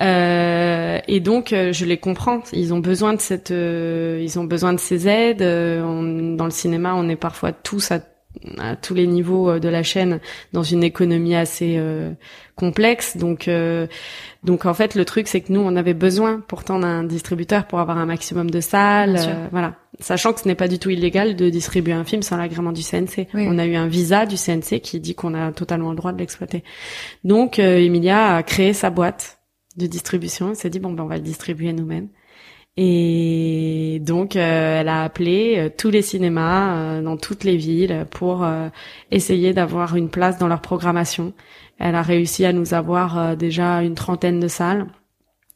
[0.00, 2.42] Euh, et donc, euh, je les comprends.
[2.52, 5.42] Ils ont besoin de cette, euh, ils ont besoin de ces aides.
[5.42, 8.00] Euh, on- dans le cinéma, on est parfois tous à
[8.58, 10.20] à tous les niveaux de la chaîne
[10.52, 11.80] dans une économie assez
[12.56, 13.16] complexe.
[13.16, 13.48] Donc,
[14.42, 17.80] donc en fait, le truc, c'est que nous, on avait besoin pourtant d'un distributeur pour
[17.80, 19.76] avoir un maximum de salles, voilà.
[20.00, 22.82] Sachant que ce n'est pas du tout illégal de distribuer un film sans l'agrément du
[22.82, 23.28] CNC.
[23.34, 26.18] On a eu un visa du CNC qui dit qu'on a totalement le droit de
[26.18, 26.64] l'exploiter.
[27.22, 29.38] Donc, Emilia a créé sa boîte
[29.76, 30.50] de distribution.
[30.50, 32.08] Elle s'est dit bon ben on va le distribuer nous-mêmes.
[32.76, 38.06] Et donc euh, elle a appelé euh, tous les cinémas euh, dans toutes les villes
[38.10, 38.46] pour
[39.10, 41.32] essayer d'avoir une place dans leur programmation.
[41.78, 44.86] Elle a réussi à nous avoir déjà une trentaine de salles.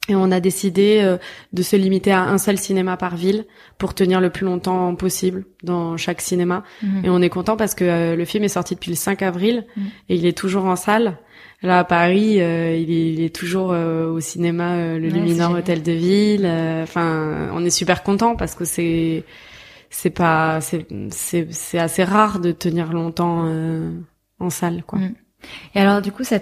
[0.07, 1.17] Et on a décidé
[1.53, 3.45] de se limiter à un seul cinéma par ville
[3.77, 6.63] pour tenir le plus longtemps possible dans chaque cinéma.
[6.81, 7.05] Mhm.
[7.05, 9.85] Et on est content parce que le film est sorti depuis le 5 avril mhm.
[10.09, 11.19] et il est toujours en salle.
[11.61, 15.91] Là à Paris, euh, il, est, toujours euh, au cinéma euh, le Luminor Hôtel de
[15.91, 16.45] Ville.
[16.83, 19.25] Enfin, on est super content parce que c'est
[19.89, 20.87] c'est pas c'est
[21.49, 23.45] c'est assez rare de tenir longtemps
[24.39, 24.99] en salle quoi.
[24.99, 25.15] Mm.
[25.75, 26.37] Et alors du coup, ça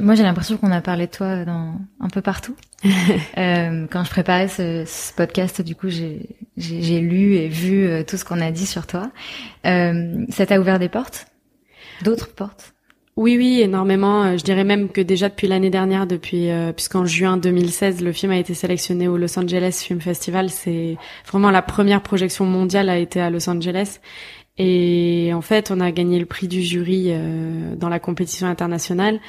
[0.00, 2.54] moi j'ai l'impression qu'on a parlé de toi dans un peu partout.
[2.84, 8.24] quand je préparais ce, ce podcast, du coup, j'ai j'ai lu et vu tout ce
[8.24, 9.10] qu'on a dit sur toi.
[9.64, 11.26] ça t'a ouvert des portes,
[12.02, 12.74] d'autres portes?
[13.16, 14.22] Oui, oui, énormément.
[14.22, 18.10] Euh, je dirais même que déjà depuis l'année dernière, depuis euh, puisqu'en juin 2016, le
[18.10, 20.48] film a été sélectionné au Los Angeles Film Festival.
[20.48, 20.96] C'est
[21.26, 24.00] vraiment la première projection mondiale a été à Los Angeles.
[24.56, 29.20] Et en fait, on a gagné le prix du jury euh, dans la compétition internationale.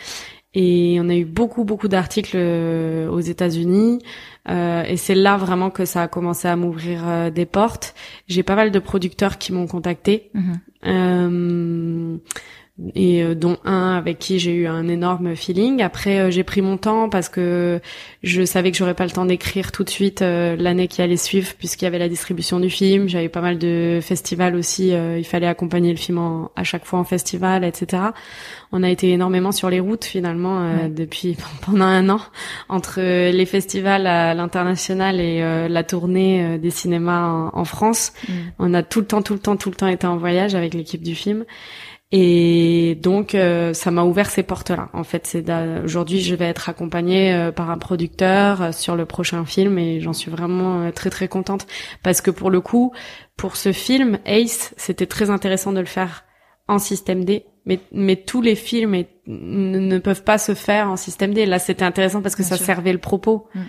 [0.53, 3.97] Et on a eu beaucoup, beaucoup d'articles aux États-Unis.
[4.47, 7.95] et c'est là vraiment que ça a commencé à m'ouvrir des portes.
[8.27, 10.29] J'ai pas mal de producteurs qui m'ont contacté.
[10.85, 12.19] Mm-hmm
[12.95, 15.83] et euh, dont un avec qui j'ai eu un énorme feeling.
[15.83, 17.79] Après, euh, j'ai pris mon temps parce que
[18.23, 21.17] je savais que j'aurais pas le temps d'écrire tout de suite euh, l'année qui allait
[21.17, 23.07] suivre puisqu'il y avait la distribution du film.
[23.07, 24.89] J'avais pas mal de festivals aussi.
[24.89, 28.01] il fallait accompagner le film à chaque fois en festival, etc.
[28.71, 32.19] On a été énormément sur les routes finalement depuis pendant un an
[32.69, 38.13] entre les festivals à l'international et la tournée des cinémas en, France.
[38.27, 38.33] Mm.
[38.59, 40.73] On a tout le temps, tout le temps, tout le temps été en voyage avec
[40.73, 41.45] l'équipe du film.
[42.15, 44.89] Et donc, euh, ça m'a ouvert ces portes-là.
[44.93, 45.43] En fait, c'est
[45.83, 49.99] aujourd'hui, je vais être accompagnée euh, par un producteur euh, sur le prochain film, et
[49.99, 51.65] j'en suis vraiment très très contente
[52.03, 52.93] parce que pour le coup,
[53.35, 56.23] pour ce film Ace, c'était très intéressant de le faire
[56.67, 61.33] en système D, mais mais tous les films ne, peuvent pas se faire en système
[61.33, 61.47] D.
[61.47, 63.47] Là, c'était intéressant parce que ça servait le propos.
[63.55, 63.61] Mm.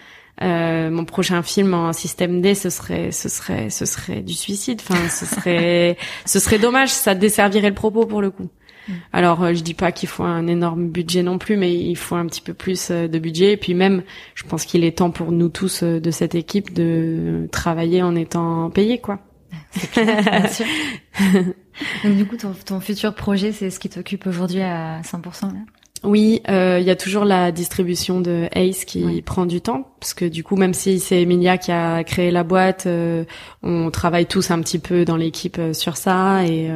[0.43, 4.81] Euh, mon prochain film en système D, ce serait, ce serait, ce serait du suicide.
[4.83, 6.91] Enfin, ce serait, ce serait dommage.
[6.91, 8.49] Ça desservirait le propos pour le coup.
[8.89, 8.93] Mm.
[9.13, 12.17] Alors, euh, je dis pas qu'il faut un énorme budget non plus, mais il faut
[12.17, 13.53] un petit peu plus euh, de budget.
[13.53, 14.03] Et puis même,
[14.35, 18.71] je pense qu'il est temps pour nous tous de cette équipe de travailler en étant
[18.71, 19.21] payés, quoi.
[19.93, 20.67] Clair, bien sûr.
[22.05, 25.61] Donc du coup, ton, ton futur projet, c'est ce qui t'occupe aujourd'hui à 100% là?
[26.05, 30.13] Oui, euh, il y a toujours la distribution de Ace qui prend du temps, parce
[30.13, 33.25] que du coup, même si c'est Emilia qui a créé la boîte, euh,
[33.63, 36.45] on travaille tous un petit peu dans l'équipe euh, sur ça.
[36.45, 36.71] Et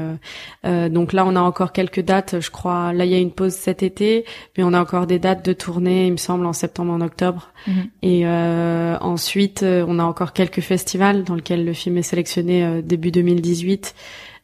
[0.64, 2.93] donc là, on a encore quelques dates, je crois.
[2.93, 4.25] Là, il y a une pause cet été,
[4.57, 7.53] mais on a encore des dates de tournée, il me semble, en septembre, en octobre.
[7.67, 7.91] Mhm.
[8.03, 13.95] Et ensuite, on a encore quelques festivals dans lesquels le film est sélectionné début 2018.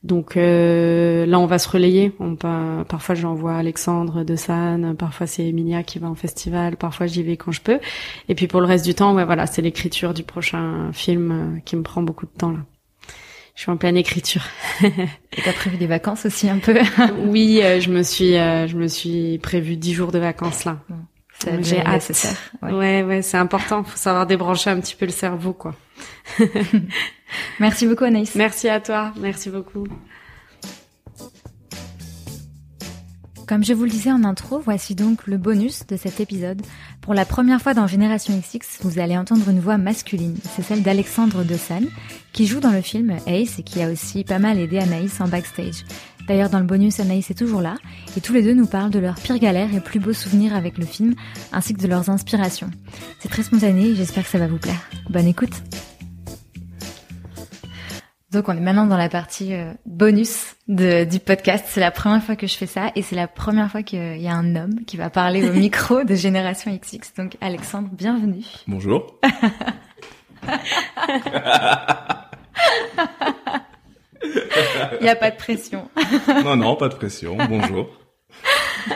[0.04, 2.12] Donc euh, là, on va se relayer.
[2.20, 7.22] On parfois, j'envoie Alexandre de San, parfois c'est Emilia qui va en festival, parfois j'y
[7.22, 7.80] vais quand je peux.
[8.28, 11.60] Et puis pour le reste du temps, ouais, voilà, c'est l'écriture du prochain film euh,
[11.64, 12.58] qui me prend beaucoup de temps là.
[13.54, 14.42] Je suis en pleine écriture.
[14.82, 16.76] Et t'as prévu des vacances aussi un peu?
[17.26, 20.78] Oui, euh, je me suis, je me suis prévu dix jours de vacances là.
[21.60, 22.10] J'ai hâte.
[22.62, 23.84] Ouais, ouais, ouais c'est important.
[23.84, 25.74] Faut savoir débrancher un petit peu le cerveau, quoi.
[27.60, 28.34] Merci beaucoup Anaïs.
[28.34, 29.86] Merci à toi, merci beaucoup.
[33.46, 36.62] Comme je vous le disais en intro, voici donc le bonus de cet épisode.
[37.02, 40.38] Pour la première fois dans Génération XX, vous allez entendre une voix masculine.
[40.56, 41.82] C'est celle d'Alexandre Dossan,
[42.32, 45.28] qui joue dans le film Ace et qui a aussi pas mal aidé Anaïs en
[45.28, 45.84] backstage.
[46.26, 47.76] D'ailleurs, dans le bonus, Anaïs est toujours là,
[48.16, 50.78] et tous les deux nous parlent de leurs pires galères et plus beaux souvenirs avec
[50.78, 51.14] le film,
[51.52, 52.70] ainsi que de leurs inspirations.
[53.18, 54.80] C'est très spontané, j'espère que ça va vous plaire.
[55.10, 55.62] Bonne écoute!
[58.34, 61.66] Donc on est maintenant dans la partie euh, bonus de, du podcast.
[61.68, 64.26] C'est la première fois que je fais ça et c'est la première fois qu'il y
[64.26, 67.14] a un homme qui va parler au micro de Génération XX.
[67.16, 68.44] Donc Alexandre, bienvenue.
[68.66, 69.20] Bonjour.
[75.00, 75.88] Il n'y a pas de pression.
[76.44, 77.36] non, non, pas de pression.
[77.48, 77.88] Bonjour.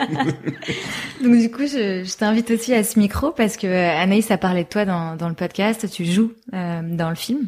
[1.23, 4.63] Donc du coup, je, je t'invite aussi à ce micro parce que Anaïs a parlé
[4.63, 5.89] de toi dans, dans le podcast.
[5.89, 7.47] Tu joues euh, dans le film.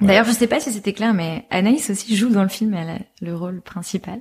[0.00, 2.90] D'ailleurs, je sais pas si c'était clair, mais Anaïs aussi joue dans le film, elle
[2.90, 4.18] a le rôle principal,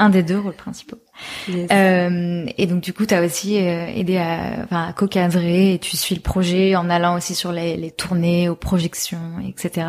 [0.00, 0.98] un des deux rôles principaux.
[1.48, 1.68] Yes.
[1.70, 5.78] Euh, et donc du coup, tu as aussi euh, aidé à, enfin, à co-cadrer et
[5.78, 9.86] tu suis le projet en allant aussi sur les, les tournées, aux projections, etc.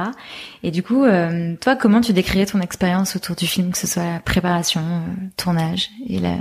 [0.63, 3.87] Et du coup, euh, toi, comment tu décrirais ton expérience autour du film, que ce
[3.87, 6.37] soit la préparation, euh, tournage et la...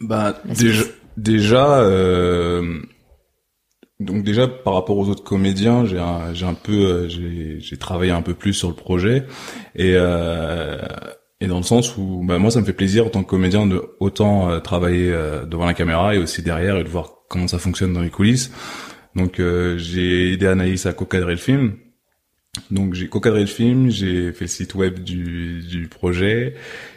[0.00, 0.84] Bah La déjà,
[1.16, 2.80] déjà euh,
[4.00, 8.12] donc déjà par rapport aux autres comédiens, j'ai un, j'ai un peu j'ai j'ai travaillé
[8.12, 9.26] un peu plus sur le projet
[9.74, 10.78] et euh,
[11.40, 13.66] et dans le sens où bah, moi ça me fait plaisir en tant que comédien
[13.66, 17.48] de autant euh, travailler euh, devant la caméra et aussi derrière et de voir comment
[17.48, 18.50] ça fonctionne dans les coulisses.
[19.16, 21.74] Donc euh, j'ai aidé Anaïs à co-cadrer le film.
[22.70, 26.54] Donc j'ai co-cadré le film, j'ai fait le site web du, du projet,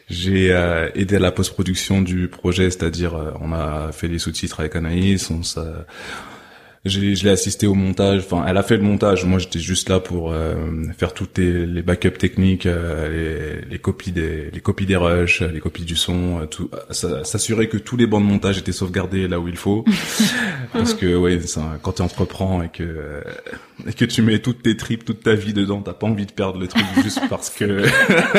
[0.10, 4.60] j'ai euh, aidé à la post-production du projet, c'est-à-dire euh, on a fait les sous-titres
[4.62, 5.86] avec Anaïs, on s'a- j'ai,
[6.86, 10.00] je l'ai assisté au montage, enfin elle a fait le montage, moi j'étais juste là
[10.02, 10.56] pour euh,
[10.98, 15.42] faire toutes les, les backups techniques, euh, les, les copies des les copies des rushs,
[15.42, 18.74] les copies du son, euh, tout, ça- s'assurer que tous les bancs de montage étaient
[18.74, 19.86] sauvegardés là où il faut,
[20.74, 23.22] parce que ouais, ça, quand tu entreprends et que euh,
[23.88, 26.32] et que tu mets toutes tes tripes, toute ta vie dedans, t'as pas envie de
[26.32, 27.84] perdre le truc juste parce que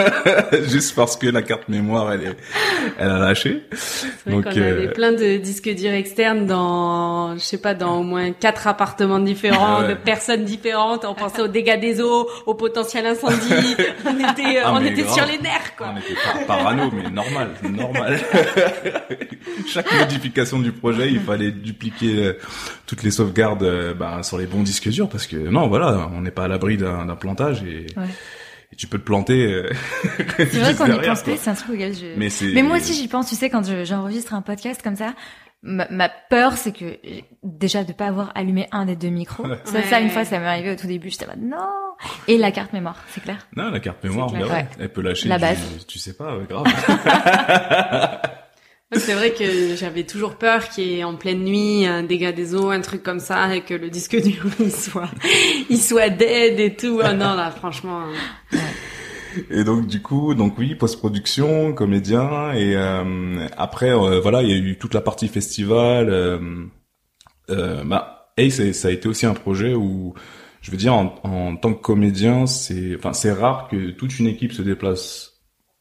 [0.68, 2.37] juste parce que la carte mémoire elle est
[2.99, 3.62] elle a lâché.
[4.26, 8.03] Vrai Donc, avait euh, plein de disques durs externes dans, je sais pas, dans au
[8.03, 9.89] moins quatre appartements différents, ouais.
[9.89, 11.05] de personnes différentes.
[11.05, 13.35] On pensait aux dégâts des eaux, au potentiel incendie.
[14.07, 15.14] on était, Ah, on était grave.
[15.14, 15.89] sur les nerfs, quoi.
[15.95, 18.20] On était pas parano, mais normal, normal.
[19.66, 22.39] Chaque modification du projet, il fallait dupliquer euh,
[22.87, 26.20] toutes les sauvegardes euh, bah, sur les bons disques durs parce que non, voilà, on
[26.20, 28.07] n'est pas à l'abri d'un plantage et, Ouais.
[28.72, 29.45] et tu peux te planter.
[29.53, 29.70] euh,
[30.37, 32.53] C'est vrai qu'on y pense plus, c'est un truc auquel je...
[32.55, 33.29] Mais moi aussi, j'y pense.
[33.29, 35.14] Tu sais, quand je- j'enregistre un podcast comme ça,
[35.62, 36.99] ma, ma peur, c'est que
[37.43, 39.47] déjà de pas avoir allumé un des deux micros.
[39.47, 39.59] Ouais.
[39.64, 41.09] Ça, ça, une fois, ça m'est arrivé au tout début.
[41.11, 41.57] J'étais mode non.
[42.29, 43.47] Et la carte mémoire, c'est clair.
[43.57, 44.49] Non, la carte mémoire, C'est clair.
[44.49, 45.29] bah ouais, elle peut lâcher.
[45.29, 45.87] La du- base.
[45.87, 46.64] Tu sais pas, grave.
[48.93, 52.55] C'est vrai que j'avais toujours peur qu'il y ait en pleine nuit un dégât des
[52.55, 55.11] eaux, un truc comme ça, et que le disque dur il soit,
[55.68, 57.01] il soit dead et tout.
[57.03, 58.03] Ah non là, franchement.
[58.55, 58.59] euh,
[59.51, 64.53] Et donc du coup, donc oui, post-production, comédien, et euh, après euh, voilà, il y
[64.53, 66.09] a eu toute la partie festival.
[66.11, 66.39] Euh,
[67.51, 70.14] euh, bah, c'est- ça a été aussi un projet où,
[70.62, 74.26] je veux dire, en, en tant que comédien, c'est, enfin, c'est rare que toute une
[74.26, 75.34] équipe se déplace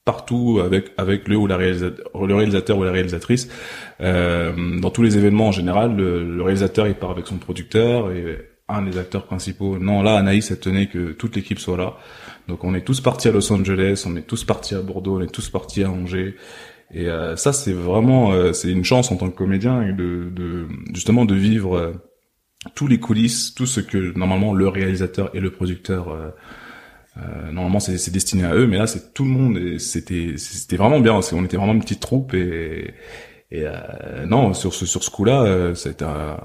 [0.05, 3.49] partout avec avec le ou la réalisateur, le réalisateur ou la réalisatrice.
[4.01, 8.11] Euh, dans tous les événements en général, le, le réalisateur il part avec son producteur
[8.11, 9.77] et un des acteurs principaux.
[9.77, 11.97] Non, là, Anaïs, elle tenait que toute l'équipe soit là.
[12.47, 15.21] Donc on est tous partis à Los Angeles, on est tous partis à Bordeaux, on
[15.21, 16.35] est tous partis à Angers.
[16.93, 20.67] Et euh, ça, c'est vraiment, euh, c'est une chance en tant que comédien de, de
[20.93, 21.91] justement de vivre euh,
[22.75, 26.33] tous les coulisses, tout ce que normalement le réalisateur et le producteur
[27.18, 30.34] euh, normalement c'est c'est destiné à eux, mais là c'est tout le monde et c'était
[30.38, 31.22] c'était vraiment bien.
[31.22, 32.93] C'est- On était vraiment une petite troupe et
[33.51, 36.38] et euh, non sur ce sur ce coup-là, euh, c'était un,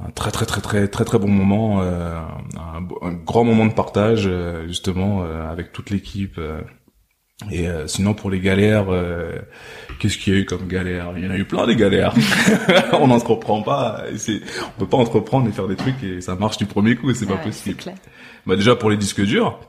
[0.00, 2.14] un très très très très très très bon moment, euh,
[2.56, 6.36] un, un grand moment de partage euh, justement euh, avec toute l'équipe.
[6.38, 6.60] euh.
[7.50, 9.32] et euh, sinon pour les galères, euh,
[10.00, 11.12] qu'est-ce qu'il y a eu comme galère?
[11.16, 12.14] Il y en a eu plein des galères.
[12.94, 14.40] on n'entreprend pas, c'est
[14.76, 17.26] on peut pas entreprendre et faire des trucs et ça marche du premier coup, c'est
[17.26, 17.76] pas Ouais, possible.
[18.46, 19.60] Bah déjà pour les disques durs.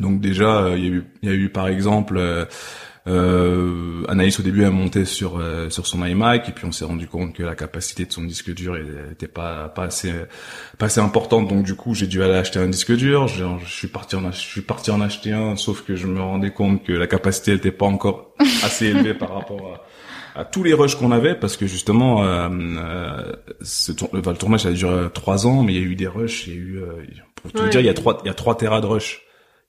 [0.00, 2.44] Donc déjà euh, il y a eu il y a eu par exemple euh,
[3.06, 6.86] euh, Anaïs au début elle montait sur euh, sur son iMac et puis on s'est
[6.86, 8.76] rendu compte que la capacité de son disque dur
[9.12, 10.12] était pas pas assez
[10.78, 11.48] pas assez importante.
[11.48, 13.28] Donc du coup j'ai dû aller acheter un disque dur.
[13.28, 16.20] Je, je suis parti en je suis parti en acheter un sauf que je me
[16.20, 19.80] rendais compte que la capacité elle était pas encore assez élevée par rapport
[20.34, 24.22] à, à tous les rushs qu'on avait parce que justement euh, euh, ce tour- le,
[24.22, 26.54] le tournage ça a duré trois ans mais il y a eu des rushs il
[26.54, 26.86] y a eu euh,
[27.34, 27.68] pour tout Ouais.
[27.68, 29.20] dire il y a trois il y a trois terras de rush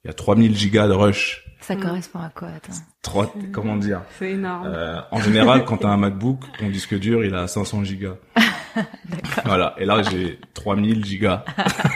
[0.06, 1.80] il y a 3000 gigas de rush Ça Mm.
[1.82, 2.74] correspond à quoi Attends.
[3.02, 4.68] trois comment dire C'est énorme.
[4.68, 8.16] euh, en général, quand t'as un MacBook, ton disque dur, il a 500 gigas.
[9.46, 9.74] voilà.
[9.80, 11.44] Et là, j'ai 3000 gigas.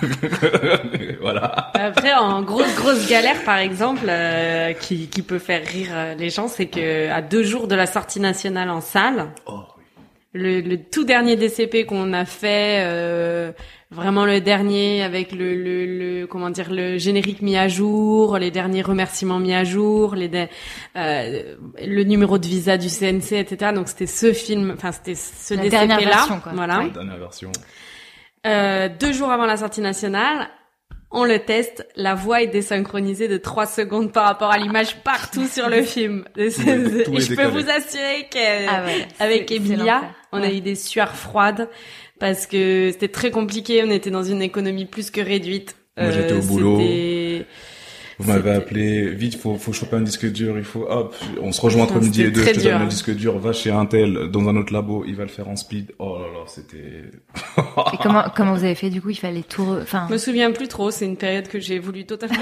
[1.22, 1.72] voilà.
[1.76, 6.30] Après, en grosse grosse galère, par exemple, euh, qui qui peut faire rire euh, les
[6.30, 9.64] gens, c'est que à deux jours de la sortie nationale en salle, Oh,
[10.40, 13.52] le, le tout dernier DCP qu'on a fait, euh,
[13.92, 15.86] vraiment le dernier avec le, le,
[16.22, 20.28] le comment dire le générique mis à jour, les derniers remerciements mis à jour, les
[20.30, 20.48] de-
[20.96, 23.72] euh, le numéro de visa du CNC, etc.
[23.74, 26.52] Donc c'était ce film, enfin c'était ce La DCP dernière là, version, quoi.
[26.56, 26.80] voilà.
[26.80, 26.90] Ouais.
[26.92, 27.52] Dernière version.
[28.48, 30.48] Euh, deux jours avant la sortie nationale,
[31.12, 35.48] on le teste, la voix est désynchronisée de 3 secondes par rapport à l'image partout
[35.48, 36.26] sur le film.
[36.38, 40.02] Et Tout est- tout est je peux vous assurer que Ah ouais, Emilia,
[40.32, 41.68] on a eu des sueurs froides
[42.20, 45.76] parce que c'était très compliqué, on était dans une économie plus que réduite.
[45.98, 46.78] Moi, j'étais au Euh, boulot.
[48.20, 51.62] Vous m'avez appelé, vite, faut, faut choper un disque dur, il faut, hop, on se
[51.62, 52.80] rejoint entre midi et deux, je te donne dur.
[52.80, 55.48] le disque dur, va chez un tel, dans un autre labo, il va le faire
[55.48, 55.94] en speed.
[56.00, 57.06] Oh là là, c'était...
[57.94, 59.64] Et comment, comment vous avez fait du coup Il fallait tout.
[59.64, 62.36] re- Enfin, Je me souviens plus trop, c'est une période que j'ai voulu totalement.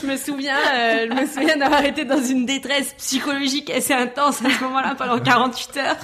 [0.00, 4.42] Je me souviens, euh, je me souviens d'avoir été dans une détresse psychologique assez intense
[4.44, 5.96] à ce moment-là pendant 48 heures.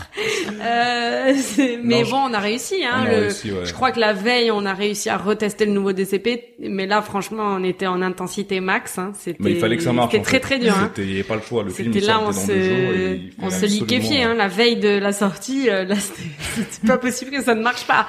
[0.63, 1.35] Euh,
[1.83, 2.85] mais Non, bon, on a réussi.
[2.85, 3.65] Hein, On a le- réussi, ouais.
[3.65, 7.03] Je crois que la veille, on a réussi à retester le nouveau DCP, mais là,
[7.03, 8.99] franchement, on était en intensité max.
[8.99, 9.13] Hein.
[9.19, 10.13] C'était, Mais il fallait que ça marche.
[10.13, 10.41] C'était très fait.
[10.41, 10.75] très dur.
[10.77, 10.91] Hein.
[10.95, 13.67] C'était, il n'y avait pas le choix, le film là, on et se, on se
[13.67, 16.23] liquéfiait, hein, la veille de la sortie, euh, là, c'était
[16.71, 18.07] c'était pas possible que ça ne marche pas.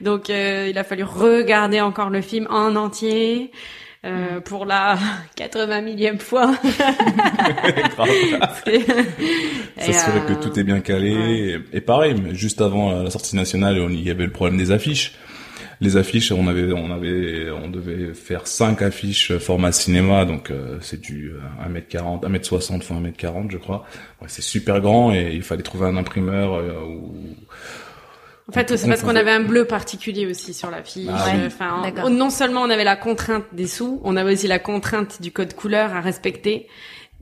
[0.00, 3.50] Donc, euh, il a fallu regarder encore le film en entier,
[4.06, 4.98] euh, pour la
[5.36, 6.52] 80 millième fois.
[9.78, 11.58] S'assurer euh, que tout est bien calé.
[11.72, 14.58] Et, et pareil, mais juste avant la sortie nationale, on- il y avait le problème
[14.58, 15.12] des affiches.
[15.82, 20.76] Les affiches, on avait, on avait, on devait faire cinq affiches format cinéma, donc euh,
[20.82, 23.86] c'est du euh, 1m40, 1m60 x 1m40, je crois.
[24.20, 27.14] Ouais, c'est super grand et il fallait trouver un imprimeur euh, ou
[28.48, 31.08] En fait, c'est On parce qu'on avait un bleu particulier aussi sur l'affiche.
[31.10, 31.40] Ah oui.
[31.40, 34.58] Euh, Enfin, on- non seulement on avait la contrainte des sous, on avait aussi la
[34.58, 36.66] contrainte du code couleur à respecter.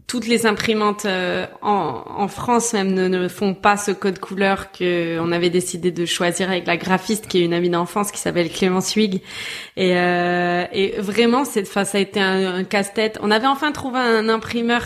[0.09, 5.31] Toutes les imprimantes euh, en, France même ne, font pas ce code couleur que on
[5.33, 8.95] avait décidé de choisir avec la graphiste qui est une amie d'enfance qui s'appelle Clémence
[8.95, 9.21] Huyghe.
[9.77, 10.65] Et, euh,
[10.99, 13.19] vraiment, enfin, ça a été un casse-tête.
[13.23, 14.83] On avait enfin trouvé un imprimeur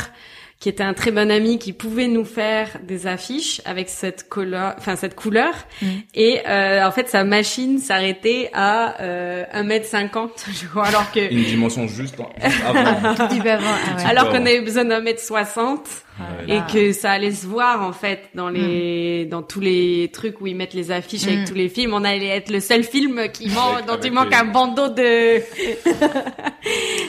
[0.62, 4.76] qui était un très bon ami qui pouvait nous faire des affiches avec cette couleur,
[4.78, 5.52] enfin cette couleur.
[5.82, 5.86] Mm.
[6.14, 10.28] Et euh, en fait, sa machine s'arrêtait à euh, 1m50,
[10.62, 12.30] je crois, alors que une dimension juste en-
[12.64, 13.14] avant.
[13.16, 13.64] tout petit peu avant.
[13.66, 14.04] Ah ouais.
[14.08, 16.11] alors qu'on avait besoin d'un mètre 60 Ouais.
[16.46, 16.66] Et Ah.
[16.72, 20.54] que ça allait se voir en fait dans les dans tous les trucs où ils
[20.54, 21.28] mettent les affiches Mm.
[21.28, 24.12] avec tous les films on allait être le seul film qui manque Avec- dont il
[24.12, 25.40] manque les- un bandeau de Un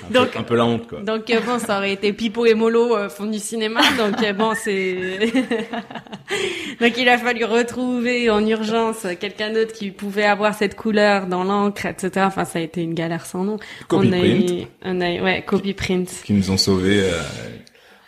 [0.08, 1.00] peu- Donc- un peu la honte quoi.
[1.02, 4.34] donc euh, bon ça aurait été Pipo et Molo euh, font du cinéma donc euh,
[4.34, 5.20] bon c'est
[6.80, 11.44] donc il a fallu retrouver en urgence quelqu'un d'autre qui pouvait avoir cette couleur dans
[11.44, 14.50] l'encre etc enfin ça a été une galère sans nom Copy on a print.
[14.52, 17.02] eu- on a eu- ouais copy print qui nous ont sauvés.
[17.02, 17.22] euh,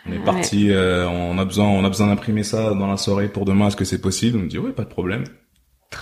[0.08, 3.28] on est parti, euh, on a besoin, on a besoin d'imprimer ça dans la soirée
[3.28, 3.68] pour demain.
[3.68, 4.38] Est-ce que c'est possible?
[4.38, 5.24] On me dit ouais, pas de problème.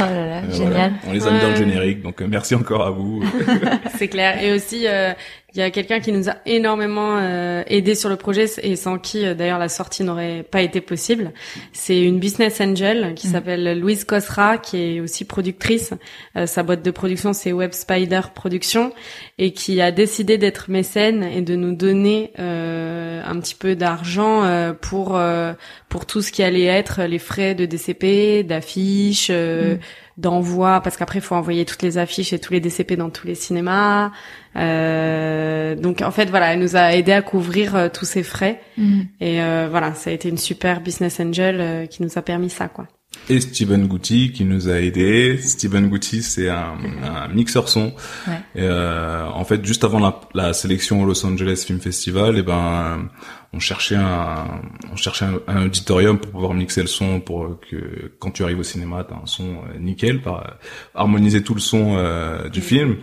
[0.01, 0.71] Oh là là, Euh, génial.
[0.73, 0.91] voilà.
[1.07, 3.23] On les a mis dans le générique, donc euh, merci encore à vous.
[3.99, 4.43] C'est clair.
[4.43, 5.13] Et aussi, euh,
[5.55, 8.99] il y a quelqu'un qui nous a énormément euh, aidé sur le projet et sans
[8.99, 11.33] qui, euh, d'ailleurs, la sortie n'aurait pas été possible.
[11.73, 13.33] C'est une business angel qui Mhm.
[13.33, 15.93] s'appelle Louise Cosra, qui est aussi productrice.
[16.37, 18.93] Euh, sa boîte de production, c'est Web Spider Productions,
[19.39, 24.45] et qui a décidé d'être mécène et de nous donner euh, un petit peu d'argent
[24.45, 25.53] euh, pour euh,
[25.89, 29.29] pour tout ce qui allait être les frais de DCP, d'affiches.
[29.31, 29.79] euh, Mhm.
[30.17, 33.27] D'envoi parce qu'après il faut envoyer toutes les affiches et tous les DCP dans tous
[33.27, 34.13] les cinémas.
[34.57, 38.61] Euh, donc en fait voilà elle nous a aidé à couvrir euh, tous ces frais.
[38.79, 39.07] Mhm.
[39.21, 42.51] et euh, voilà ça a été une super business angel euh, qui nous a permis
[42.51, 42.87] ça quoi
[43.29, 45.39] Et Steven Goutti qui nous a aidés.
[45.39, 47.95] Steven Goutti, c'est un, un mixeur son.
[48.27, 48.35] Ouais.
[48.55, 52.43] Et, euh, en fait, juste avant la, la sélection au Los Angeles Film Festival, et
[52.43, 53.09] ben,
[53.53, 54.61] on cherchait un,
[54.93, 58.59] on cherchait un, un auditorium pour pouvoir mixer le son pour que quand tu arrives
[58.59, 60.59] au cinéma, t'as un son euh, nickel, par,
[60.95, 62.97] harmoniser tout le son euh, du film.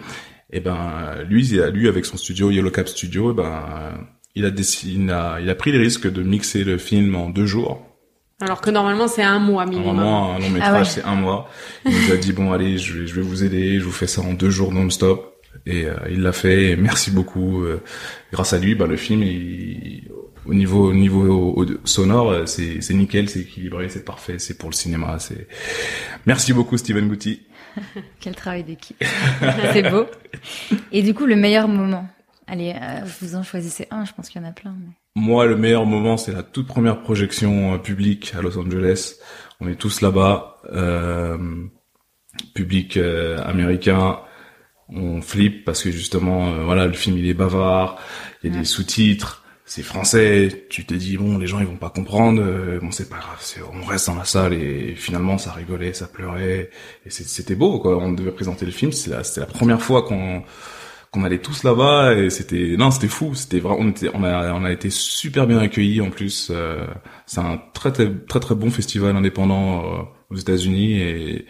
[0.52, 4.46] Et ben, lui, il a, lui avec son studio Yellow Cap Studio, et ben, il
[4.46, 7.46] a, décidé, il a, il a pris le risque de mixer le film en deux
[7.46, 7.91] jours.
[8.42, 10.86] Alors que normalement c'est un mois minimum Normalement, un long métrage, Ah ouais.
[10.86, 11.50] c'est un mois.
[11.86, 14.08] Il nous a dit, bon, allez, je vais, je vais vous aider, je vous fais
[14.08, 15.28] ça en deux jours non-stop.
[15.66, 17.64] Et euh, il l'a fait, et merci beaucoup.
[17.64, 17.82] euh,
[18.32, 20.10] grâce à lui, bah, le film, il-
[20.48, 24.40] au niveau, au niveau au- au- sonore, euh, c'est c'est nickel, c'est équilibré, c'est parfait,
[24.40, 25.20] c'est pour le cinéma.
[25.20, 25.48] c'est
[26.26, 27.42] Merci beaucoup, Steven Goutti.
[28.20, 28.98] Quel travail d'équipe.
[29.74, 30.06] c'est beau.
[30.92, 32.08] Et du coup, le meilleur moment.
[32.48, 34.76] Allez, euh, vous en choisissez un, je pense qu'il y en a plein.
[34.80, 39.16] mais- Moi, le meilleur moment, c'est la toute première projection euh, publique à Los Angeles.
[39.60, 41.38] On est tous là-bas, euh,
[42.54, 44.20] public euh, américain.
[44.88, 47.98] On flippe parce que justement, euh, voilà, le film il est bavard,
[48.44, 48.60] il y a Ouais.
[48.62, 50.66] des sous-titres, c'est français.
[50.70, 52.42] Tu te dis bon, les gens ils vont pas comprendre.
[52.82, 53.40] bon, c'est pas grave,
[53.74, 56.70] on reste dans la salle et finalement ça rigolait, ça pleurait
[57.06, 57.98] et c'était beau quoi.
[57.98, 60.44] On devait présenter le film, la- c'était la première fois qu'on
[61.12, 64.54] qu'on allait tous là-bas et c'était non c'était fou c'était vraiment on était on a
[64.54, 66.88] on a été super bien accueillis en plus euh,
[67.26, 71.46] c'est un très très très très bon festival indépendant euh, aux États-Unis et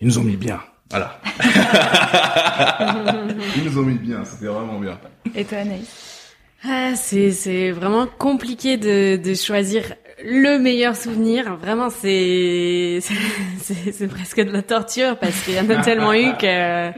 [0.00, 0.60] ils nous ont mis bien.
[0.90, 1.20] Voilà.
[3.56, 4.98] Ils nous ont mis bien c'était vraiment bien.
[5.34, 6.34] Et toi, Anaïs?
[6.64, 9.82] Ah, c'est c'est vraiment compliqué de, de choisir
[10.24, 15.82] le meilleur souvenir, vraiment, c'est c'est presque de la torture parce qu'il y en a
[15.82, 16.90] tellement eu que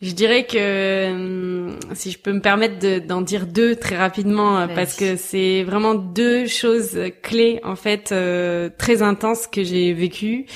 [0.00, 4.66] je dirais que hum, si je peux me permettre d'en dire deux très rapidement, euh,
[4.72, 10.46] parce que c'est vraiment deux choses clés en fait euh, très intenses que j'ai vécues.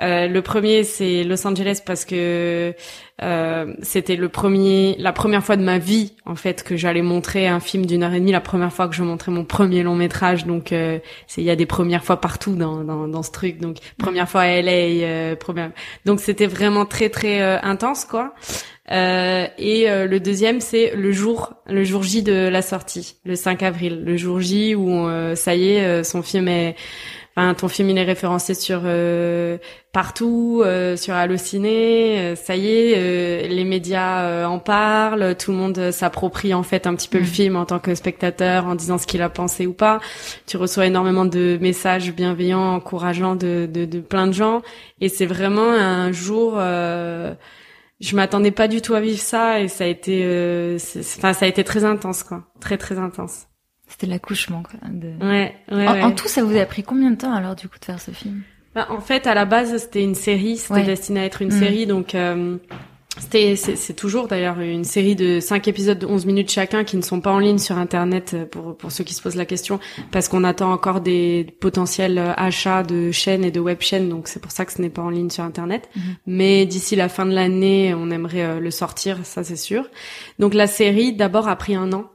[0.00, 2.74] Euh, le premier c'est Los Angeles parce que
[3.22, 7.46] euh, c'était le premier, la première fois de ma vie en fait que j'allais montrer
[7.46, 9.94] un film d'une heure et demie, la première fois que je montrais mon premier long
[9.94, 10.44] métrage.
[10.44, 11.02] Donc c'est
[11.40, 13.58] il y a des premières fois partout dans, dans, dans ce truc.
[13.58, 15.70] Donc première fois à LA, première.
[16.04, 18.34] Donc c'était vraiment très très intense quoi.
[18.90, 23.36] Euh, et euh, le deuxième, c'est le jour, le jour J de la sortie, le
[23.36, 26.74] 5 avril, le jour J où euh, ça y est, son film est,
[27.36, 28.82] enfin ton film il est référencé sur
[29.92, 30.64] partout,
[30.96, 36.86] sur Allociné, ça y est, les médias en parlent, tout le monde s'approprie en fait
[36.86, 37.26] un petit peu le mm.
[37.26, 40.00] film en tant que spectateur, en disant ce qu'il a pensé ou pas.
[40.46, 44.62] Tu reçois énormément de messages bienveillants, encourageants de, de, de plein de gens,
[45.02, 46.58] et c'est vraiment un jour
[48.00, 50.78] je m'attendais pas du tout à vivre ça et ça a été euh,
[51.18, 52.44] enfin ça a été très intense quoi.
[52.60, 53.46] Très très intense.
[53.86, 55.08] C'était l'accouchement quoi de...
[55.24, 56.02] ouais, ouais, en, ouais.
[56.02, 58.10] en, tout ça vous a pris combien de temps alors du coup de faire ce
[58.10, 58.42] film?
[58.74, 60.58] Bah, en fait à la base c'était une série.
[60.58, 61.58] C'était destiné à être une mm.
[61.58, 62.58] série donc euh,
[63.30, 67.20] c'est toujours d'ailleurs une série de cinq épisodes de 11 minutes chacun qui ne sont
[67.20, 70.28] pas en ligne sur Internet euh, pour, pour ceux qui se posent la question parce
[70.28, 74.40] qu'on attend encore des potentiels euh, achats de chaînes et de web chaînes donc c'est
[74.40, 75.88] pour ça que ce n'est pas en ligne sur Internet.
[75.94, 76.02] Mhm.
[76.26, 79.88] Mais d'ici la fin de l'année, on aimerait euh, le sortir, ça c'est sûr.
[80.38, 82.10] Donc la série d'abord a pris un an.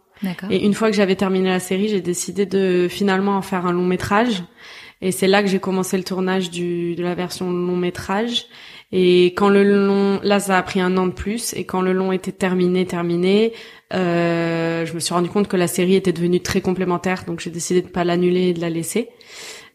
[0.50, 3.74] Et une fois que j'avais terminé la série, j'ai décidé de finalement en faire un
[3.74, 4.44] long métrage.
[5.04, 8.46] Et c'est là que j'ai commencé le tournage du, de la version long métrage.
[8.92, 11.54] Et quand le long, là, ça a pris un an de plus.
[11.54, 13.54] Et quand le long était terminé, terminé,
[13.94, 17.50] euh, je me suis rendu compte que la série était devenue très complémentaire, donc j'ai
[17.50, 19.10] décidé de pas l'annuler et de la laisser.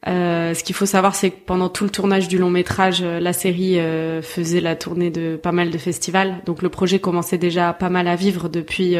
[0.07, 3.19] Euh, ce qu'il faut savoir, c'est que pendant tout le tournage du long métrage, euh,
[3.19, 6.41] la série euh, faisait la tournée de pas mal de festivals.
[6.47, 8.97] Donc le projet commençait déjà pas mal à vivre depuis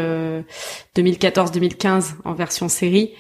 [0.97, 3.13] 2014-2015 en version série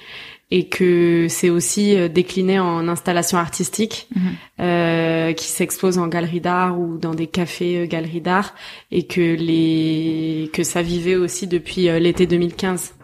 [0.51, 4.23] et que c'est aussi euh, décliné en installation artistique mhm.
[4.61, 8.55] euh, qui s'expose en galerie d'art ou dans des cafés euh, galeries d'art
[8.91, 12.95] et que les que ça vivait aussi depuis euh, l'été 2015.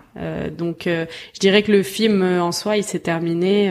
[0.57, 3.69] donc je dirais que le film en soi il s'est terminé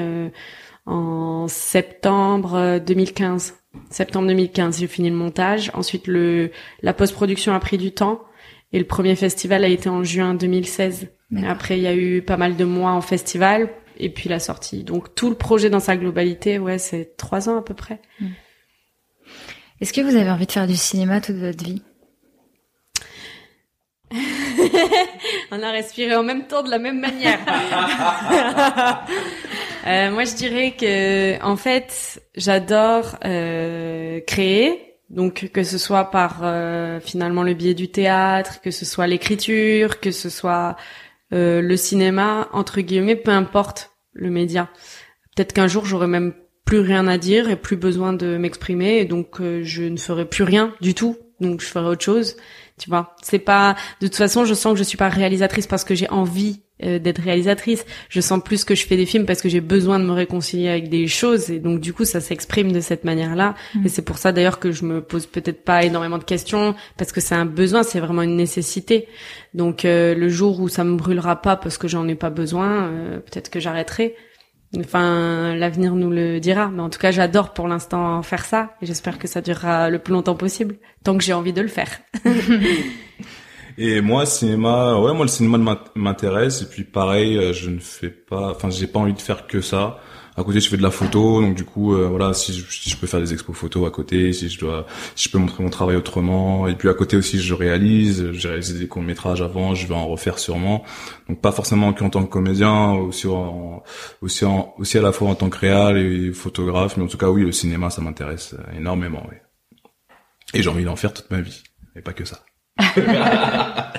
[0.85, 3.55] en septembre 2015.
[3.89, 5.71] Septembre 2015, j'ai fini le montage.
[5.73, 6.51] Ensuite le
[6.81, 8.19] la post-production a pris du temps
[8.73, 11.07] et le premier festival a été en juin 2016.
[11.47, 14.83] Après, il y a eu pas mal de mois en festival et puis la sortie.
[14.83, 17.99] Donc tout le projet dans sa globalité, ouais, c'est trois ans à peu près.
[18.19, 18.27] Hmm.
[19.81, 21.81] Est-ce que vous avez envie de faire du cinéma toute votre vie?
[25.51, 27.39] On a respiré en même temps de la même manière.
[29.87, 36.41] euh, moi, je dirais que, en fait, j'adore euh, créer, donc que ce soit par
[36.43, 40.75] euh, finalement le biais du théâtre, que ce soit l'écriture, que ce soit
[41.33, 44.69] euh, le cinéma entre guillemets, peu importe le média.
[45.35, 46.33] Peut-être qu'un jour j'aurai même
[46.65, 50.25] plus rien à dire et plus besoin de m'exprimer et donc euh, je ne ferai
[50.25, 51.17] plus rien du tout.
[51.39, 52.37] Donc je ferai autre chose.
[52.79, 55.83] Tu vois, c'est pas de toute façon, je sens que je suis pas réalisatrice parce
[55.83, 57.85] que j'ai envie euh, d'être réalisatrice.
[58.09, 60.69] Je sens plus que je fais des films parce que j'ai besoin de me réconcilier
[60.69, 63.53] avec des choses et donc du coup ça s'exprime de cette manière-là.
[63.75, 63.85] Mm.
[63.85, 67.11] Et c'est pour ça d'ailleurs que je me pose peut-être pas énormément de questions parce
[67.11, 69.07] que c'est un besoin, c'est vraiment une nécessité.
[69.53, 72.87] Donc euh, le jour où ça me brûlera pas parce que j'en ai pas besoin,
[72.87, 74.15] euh, peut-être que j'arrêterai.
[74.79, 76.69] Enfin, l'avenir nous le dira.
[76.69, 79.99] Mais en tout cas, j'adore pour l'instant faire ça et j'espère que ça durera le
[79.99, 81.89] plus longtemps possible, tant que j'ai envie de le faire.
[83.77, 86.61] Et moi, cinéma, ouais, moi le cinéma m'intéresse.
[86.61, 89.61] Et puis pareil, euh, je ne fais pas, enfin, j'ai pas envie de faire que
[89.61, 89.99] ça.
[90.35, 92.89] À côté, je fais de la photo, donc du coup, euh, voilà, si je, si
[92.89, 95.63] je, peux faire des expos photos à côté, si je dois, si je peux montrer
[95.63, 96.67] mon travail autrement.
[96.67, 98.31] Et puis à côté aussi, je réalise.
[98.31, 100.83] J'ai réalisé des courts métrages avant, je vais en refaire sûrement.
[101.29, 103.83] Donc pas forcément qu'en tant que comédien, aussi en,
[104.21, 106.97] aussi en, aussi à la fois en tant que réal et photographe.
[106.97, 109.23] Mais en tout cas, oui, le cinéma, ça m'intéresse énormément.
[109.29, 109.37] Oui.
[110.55, 111.63] Et j'ai envie d'en faire toute ma vie,
[111.95, 112.43] et pas que ça.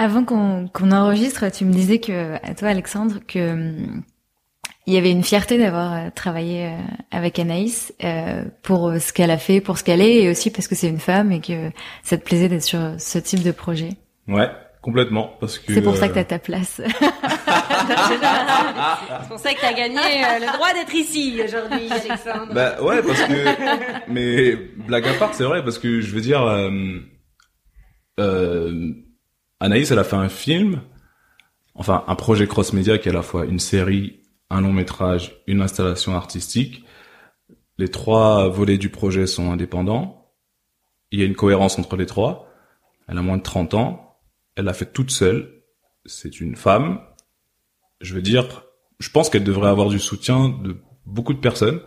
[0.00, 4.02] Avant qu'on enregistre, tu me disais que, à toi Alexandre, que hum,
[4.86, 6.78] il y avait une fierté d'avoir euh, travaillé euh,
[7.10, 10.68] avec Anaïs euh, pour ce qu'elle a fait, pour ce qu'elle est, et aussi parce
[10.68, 11.70] que c'est une femme et que
[12.04, 13.90] ça te plaisait d'être sur ce type de projet.
[14.28, 14.48] Ouais,
[14.80, 15.74] complètement, parce que.
[15.74, 16.80] C'est pour ça que t'as ta place.
[17.88, 22.54] c'est pour ça que t'as gagné euh, le droit d'être ici aujourd'hui, Alexandre.
[22.54, 24.54] Bah ouais, parce que mais
[24.86, 26.70] blague à part, c'est vrai parce que je veux dire, euh,
[28.20, 28.92] euh,
[29.60, 30.80] Anaïs, elle a fait un film
[31.78, 35.62] enfin un projet cross-média qui est à la fois une série, un long métrage, une
[35.62, 36.84] installation artistique.
[37.78, 40.32] Les trois volets du projet sont indépendants.
[41.12, 42.48] Il y a une cohérence entre les trois.
[43.06, 44.18] Elle a moins de 30 ans.
[44.56, 45.62] Elle l'a fait toute seule.
[46.04, 47.00] C'est une femme.
[48.00, 48.64] Je veux dire,
[48.98, 51.80] je pense qu'elle devrait avoir du soutien de beaucoup de personnes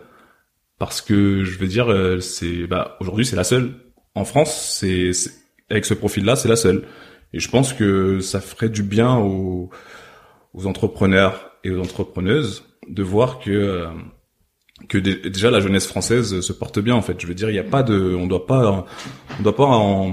[0.78, 3.74] parce que je veux dire, euh, c'est bah aujourd'hui c'est la seule
[4.14, 4.78] en France.
[4.80, 5.12] C'est
[5.70, 6.86] avec ce profil-là, c'est la seule.
[7.32, 9.70] Et je pense que ça ferait du bien aux,
[10.54, 13.86] aux entrepreneurs et aux entrepreneuses de voir que euh,
[14.88, 17.20] que déjà la jeunesse française se porte bien en fait.
[17.20, 18.86] Je veux dire, il n'y a pas de, on doit pas,
[19.38, 20.12] on doit pas en,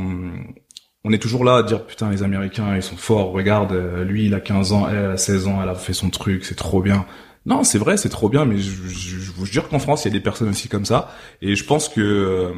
[1.03, 3.31] on est toujours là à dire putain les Américains ils sont forts.
[3.31, 6.09] Regarde, euh, lui il a 15 ans, elle a 16 ans, elle a fait son
[6.09, 7.05] truc, c'est trop bien.
[7.45, 10.11] Non, c'est vrai, c'est trop bien, mais je, je vous jure qu'en France il y
[10.11, 11.11] a des personnes aussi comme ça.
[11.41, 12.53] Et je pense que euh,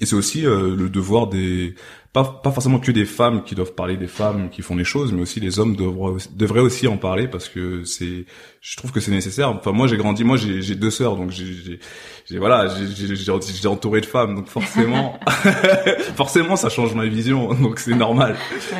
[0.00, 1.74] et c'est aussi euh, le devoir des
[2.16, 5.12] pas pas forcément que des femmes qui doivent parler des femmes qui font les choses,
[5.12, 8.24] mais aussi les hommes devraient devraient aussi en parler parce que c'est
[8.62, 9.50] je trouve que c'est nécessaire.
[9.50, 14.06] Enfin moi j'ai grandi, moi j'ai deux sœurs donc j'ai voilà j'ai j'ai entouré de
[14.06, 15.20] femmes donc forcément
[16.16, 18.36] forcément ça change ma vision donc c'est normal.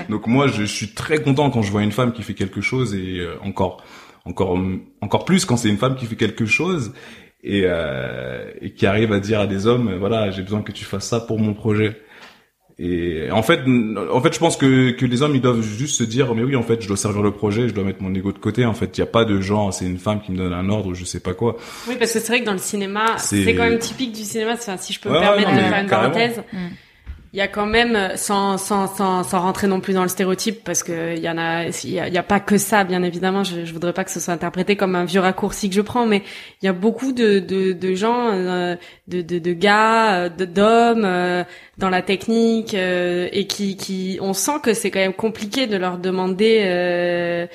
[0.09, 2.63] Donc moi je, je, suis très content quand je vois une femme qui fait quelque
[2.63, 3.85] chose et euh, encore
[4.25, 4.59] encore
[5.03, 6.95] encore plus quand c'est une femme qui fait quelque chose
[7.45, 10.87] et, euh, et qui arrive à dire à des hommes voilà j'ai besoin que tu
[10.87, 12.01] fasses ça pour mon projet
[12.79, 13.61] et en fait
[14.13, 16.57] en fait je pense que que les hommes ils doivent juste se dire mais oui
[16.57, 18.75] en fait je dois servir le projet je dois mettre mon ego de côté en
[18.75, 18.99] fait.
[18.99, 21.05] Il y a pas de genre c'est une femme qui me donne un ordre je
[21.05, 21.57] sais pas quoi.
[21.89, 24.53] Oui parce que c'est vrai que dans le cinéma c'est quand même typique du cinéma
[24.53, 26.59] enfin, si je peux me permettre de faire une parenthèse mm
[27.37, 30.65] il y a quand même sans sans sans sans rentrer non plus dans le stéréotype
[30.65, 33.67] parce que il y en a il y a, pas que ça bien évidemment je,
[33.67, 36.23] je voudrais pas que ce soit interprété comme un vieux raccourci que je prends mais
[36.63, 38.77] il y a beaucoup de de, de gens euh,
[39.09, 41.45] de, de de gars d'hommes euh,
[41.77, 45.77] dans la technique euh, et qui qui on sent que c'est quand même compliqué de
[45.77, 47.49] leur demander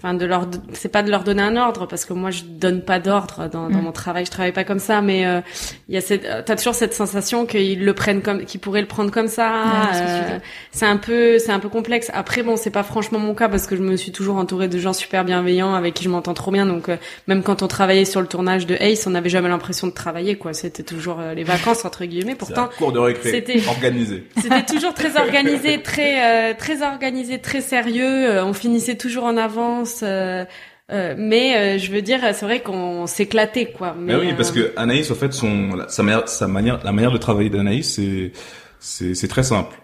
[0.00, 2.82] enfin de leur c'est pas de leur donner un ordre parce que moi je donne
[2.82, 3.82] pas d'ordre dans, dans, mm.
[3.82, 4.24] mon travail.
[4.24, 5.40] Je travaille pas comme ça mais euh,
[5.88, 8.86] il y a cette t'as toujours cette sensation qu'ils le prennent comme qu'ils pourraient le
[8.86, 9.50] prendre comme ça.
[9.94, 10.38] Euh,
[10.70, 12.12] c'est un peu c'est un peu complexe.
[12.14, 14.78] Après bon c'est pas franchement mon cas parce que je me suis toujours entourée de
[14.78, 16.64] gens super bienveillants avec qui je m'entends trop bien.
[16.64, 16.96] Donc euh,
[17.26, 20.36] même quand on travaillait sur le tournage de Ace on n'avait jamais l'impression de travailler
[20.36, 20.52] quoi.
[20.52, 22.36] C'était toujours les vacances entre guillemets.
[22.36, 23.32] Pourtant cours de récré.
[23.32, 24.28] c'était organisé.
[24.40, 28.40] c'était toujours très organisé très très organisé très sérieux.
[28.44, 30.44] On finissait toujours en avance euh,
[30.90, 33.94] euh, mais euh, je veux dire, c'est vrai qu'on s'éclatait quoi.
[33.98, 37.18] Mais, oui, parce que Anaïs, en fait, son sa manière, sa manière, la manière de
[37.18, 38.32] travailler d'Anaïs, c'est
[38.78, 39.76] c'est c'est très simple.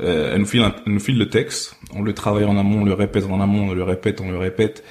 [0.00, 2.94] elle nous file elle nous file le texte, on le travaille en amont, on le
[2.94, 4.84] répète en amont, on le répète, on le répète.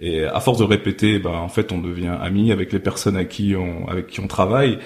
[0.00, 3.24] Et à force de répéter, ben en fait, on devient ami avec les personnes à
[3.24, 4.78] qui on avec qui on travaille.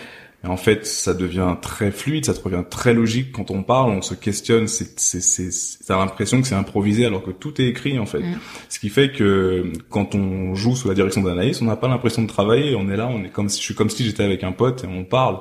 [0.45, 4.03] Et en fait, ça devient très fluide, ça devient très logique quand on parle, on
[4.03, 5.51] se questionne, c'est, c'est, c'est,
[5.86, 8.20] t'as l'impression que c'est improvisé alors que tout est écrit en fait.
[8.20, 8.38] Mm.
[8.68, 12.22] Ce qui fait que quand on joue sous la direction d'Anaïs, on n'a pas l'impression
[12.22, 14.43] de travailler, on est là, on est comme si, je suis comme si j'étais avec
[14.43, 15.38] un pote et on parle.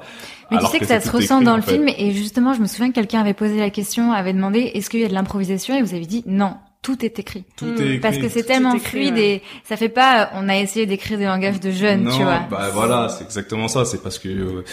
[0.52, 2.90] Mais tu sais que, ça se ressent dans le film et justement, je me souviens
[2.90, 5.82] que quelqu'un avait posé la question, avait demandé est-ce qu'il y a de l'improvisation et
[5.82, 7.44] vous avez dit non, tout est écrit.
[7.56, 8.00] Tout est écrit.
[8.00, 11.60] Parce que c'est tellement fluide et ça fait pas, on a essayé d'écrire des langages
[11.60, 12.42] de jeunes, tu vois.
[12.50, 13.86] Bah voilà, c'est exactement ça.
[13.86, 14.64] C'est parce que euh,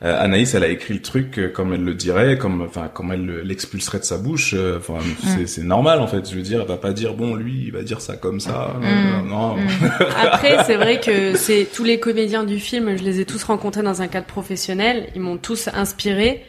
[0.00, 3.42] Anaïs, elle a écrit le truc euh, comme elle le dirait, comme, enfin, comme elle
[3.42, 4.52] l'expulserait de sa bouche.
[4.54, 5.46] Euh, enfin, mm.
[5.46, 6.28] c'est normal en fait.
[6.28, 8.74] Je veux dire, elle va pas dire bon, lui, il va dire ça comme ça.
[8.80, 9.28] Mm.
[9.28, 9.56] Non.
[9.56, 9.68] Mm.
[10.24, 12.96] Après, c'est vrai que c'est tous les comédiens du film.
[12.96, 15.08] Je les ai tous rencontrés dans un cadre professionnel.
[15.14, 16.42] Ils m'ont tous inspiré.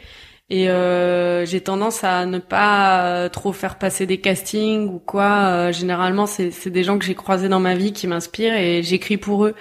[0.48, 5.46] Et euh, j'ai tendance à ne pas euh, trop faire passer des castings ou quoi.
[5.46, 9.16] Euh, généralement, c'est des gens que j'ai croisés dans ma vie qui m'inspirent et j'écris
[9.16, 9.54] pour eux.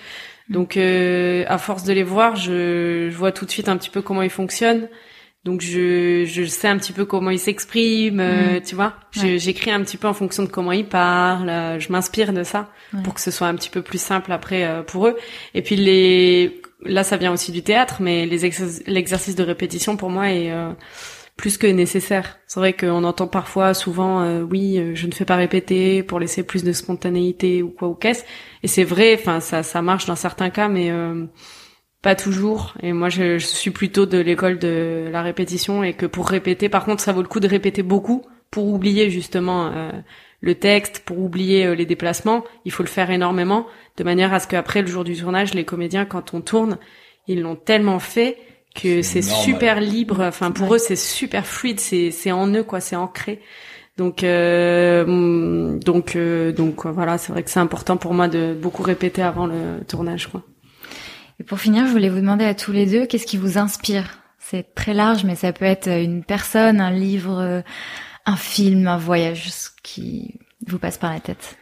[0.49, 0.53] Mm.
[0.53, 3.89] Donc, euh, à force de les voir, je, je, vois tout de suite un petit
[3.89, 4.88] peu comment ils fonctionnent.
[5.46, 8.62] Donc, je, je sais un petit peu comment ils s'expriment, mm.
[8.66, 8.93] tu vois.
[9.14, 11.80] J'écris un petit peu en fonction de comment ils parlent.
[11.80, 12.70] je m'inspire de ça
[13.04, 15.16] pour que ce soit un petit peu plus simple après pour eux.
[15.54, 20.32] Et puis les là ça vient aussi du théâtre, mais l'exercice de répétition pour moi
[20.32, 20.72] est euh,
[21.36, 22.39] plus que nécessaire.
[22.48, 26.20] C'est vrai qu'on entend parfois souvent euh, oui, euh, je ne fais pas répéter pour
[26.20, 28.24] laisser plus de spontanéité ou quoi ou qu'est-ce.
[28.64, 30.91] Et c'est vrai, enfin ça ça marche dans certains cas, mais
[32.06, 32.76] pas toujours.
[32.84, 36.70] Et moi je, je suis plutôt de l'école de la répétition et que pour répéter,
[36.70, 39.72] par contre, ça vaut le coup de répéter beaucoup pour oublier justement
[40.39, 42.43] le texte, pour oublier les déplacements.
[42.64, 43.66] Il faut le faire énormément
[43.97, 46.78] de manière à ce qu'après le jour du tournage, les comédiens, quand on tourne,
[47.28, 48.38] ils l'ont tellement fait
[48.76, 50.22] que c'est super libre.
[50.22, 51.80] Enfin, pour eux, c'est super fluide.
[51.80, 52.82] C'est c'est en eux, quoi.
[52.82, 53.41] C'est ancré.
[53.97, 58.84] Donc euh, donc euh, donc voilà, c'est vrai que c'est important pour moi de beaucoup
[58.84, 60.43] répéter avant le tournage, quoi.
[61.39, 64.05] Et pour finir, je voulais vous demander à tous les deux, qu'est-ce qui vous inspire?
[64.39, 67.63] C'est très large, mais ça peut être une personne, un livre,
[68.25, 70.36] un film, un voyage, ce qui
[70.67, 71.57] vous passe par la tête.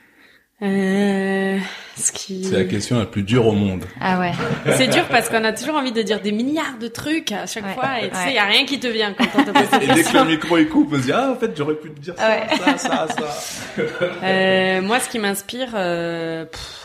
[0.61, 1.57] Euh,
[1.97, 2.43] ce qui...
[2.45, 3.84] C'est la question la plus dure au monde.
[3.99, 4.32] Ah ouais.
[4.78, 7.65] C'est dur parce qu'on a toujours envie de dire des milliards de trucs à chaque
[7.65, 7.74] Ouais.
[7.74, 8.24] fois et tu Ouais.
[8.24, 10.03] sais, il y a rien qui te vient quand on te pose cette Et dès
[10.03, 12.13] que le micro est coupe, on se dit ah en fait j'aurais pu te dire
[12.17, 12.47] ça, Ouais.
[12.57, 13.76] ça, ça, ça.
[14.24, 16.83] Euh, moi, ce qui m'inspire, euh, pff,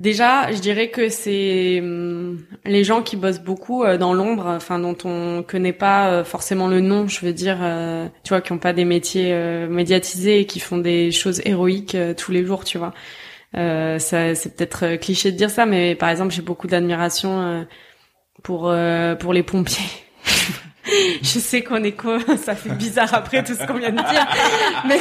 [0.00, 4.80] déjà, je dirais que c'est hum, les gens qui bossent beaucoup euh, dans l'ombre, enfin
[4.80, 8.50] dont on connaît pas euh, forcément le nom, je veux dire, euh, tu vois, qui
[8.52, 9.32] ont pas des métiers
[9.68, 12.92] médiatisés et qui font des choses héroïques tous les jours, tu vois.
[13.56, 17.66] Euh, ça, c'est peut-être cliché de dire ça, mais par exemple, j'ai beaucoup d'admiration
[18.42, 18.72] pour
[19.20, 19.84] pour les pompiers.
[21.22, 24.26] Je sais qu'on est quoi, ça fait bizarre après tout ce qu'on vient de dire,
[24.88, 24.98] mais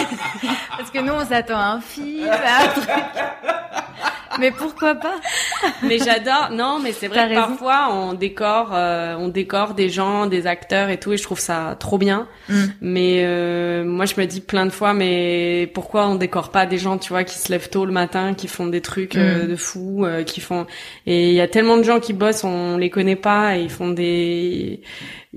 [0.77, 2.89] Parce que nous, on s'attend à un film, à un truc.
[4.39, 5.15] Mais pourquoi pas?
[5.83, 6.49] Mais j'adore.
[6.51, 10.89] Non, mais c'est vrai que parfois on décore, euh, on décore des gens, des acteurs
[10.89, 12.27] et tout, et je trouve ça trop bien.
[12.47, 12.63] Mm.
[12.81, 16.77] Mais euh, moi, je me dis plein de fois, mais pourquoi on décore pas des
[16.77, 19.47] gens, tu vois, qui se lèvent tôt le matin, qui font des trucs euh, Mm.
[19.49, 20.65] de fous, euh, qui font.
[21.05, 23.69] Et il y a tellement de gens qui bossent, on les connaît pas, et ils
[23.69, 24.81] font des.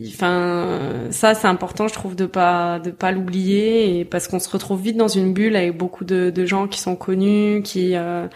[0.07, 0.79] Enfin,
[1.11, 4.81] ça c'est important, je trouve, de pas de pas l'oublier, et parce qu'on se retrouve
[4.81, 7.93] vite dans une bulle avec beaucoup de, de gens qui sont connus, qui.
[7.97, 8.27] euh,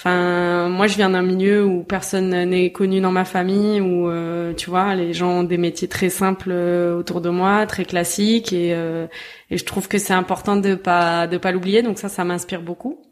[0.00, 4.54] Enfin, moi, je viens d'un milieu où personne n'est connu dans ma famille, où euh,
[4.54, 8.52] tu vois, les gens ont des métiers très simples euh, autour de moi, très classiques,
[8.52, 9.08] et, euh,
[9.50, 11.82] et je trouve que c'est important de pas de pas l'oublier.
[11.82, 13.02] Donc ça, ça m'inspire beaucoup.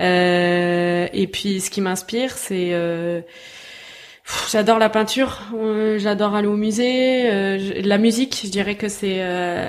[0.00, 3.20] Euh, et puis, ce qui m'inspire, c'est euh,
[4.50, 8.40] j'adore la peinture, euh, j'adore aller au musée, la musique.
[8.44, 9.18] Je dirais que c'est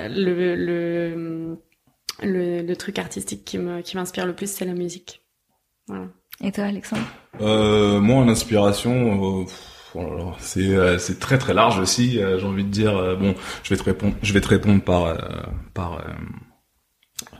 [0.08, 1.58] le, le
[2.22, 5.20] le le truc artistique qui m'inspire le plus, c'est la musique.
[5.86, 6.06] Voilà.
[6.42, 7.02] Et toi, Alexandre
[7.40, 9.44] Euh, moi, en inspiration, euh,
[9.94, 12.18] oh c'est euh, c'est très très large aussi.
[12.22, 15.04] euh, J'ai envie de dire, bon, je vais te répondre, je vais te répondre par
[15.06, 15.16] euh,
[15.74, 16.02] par euh,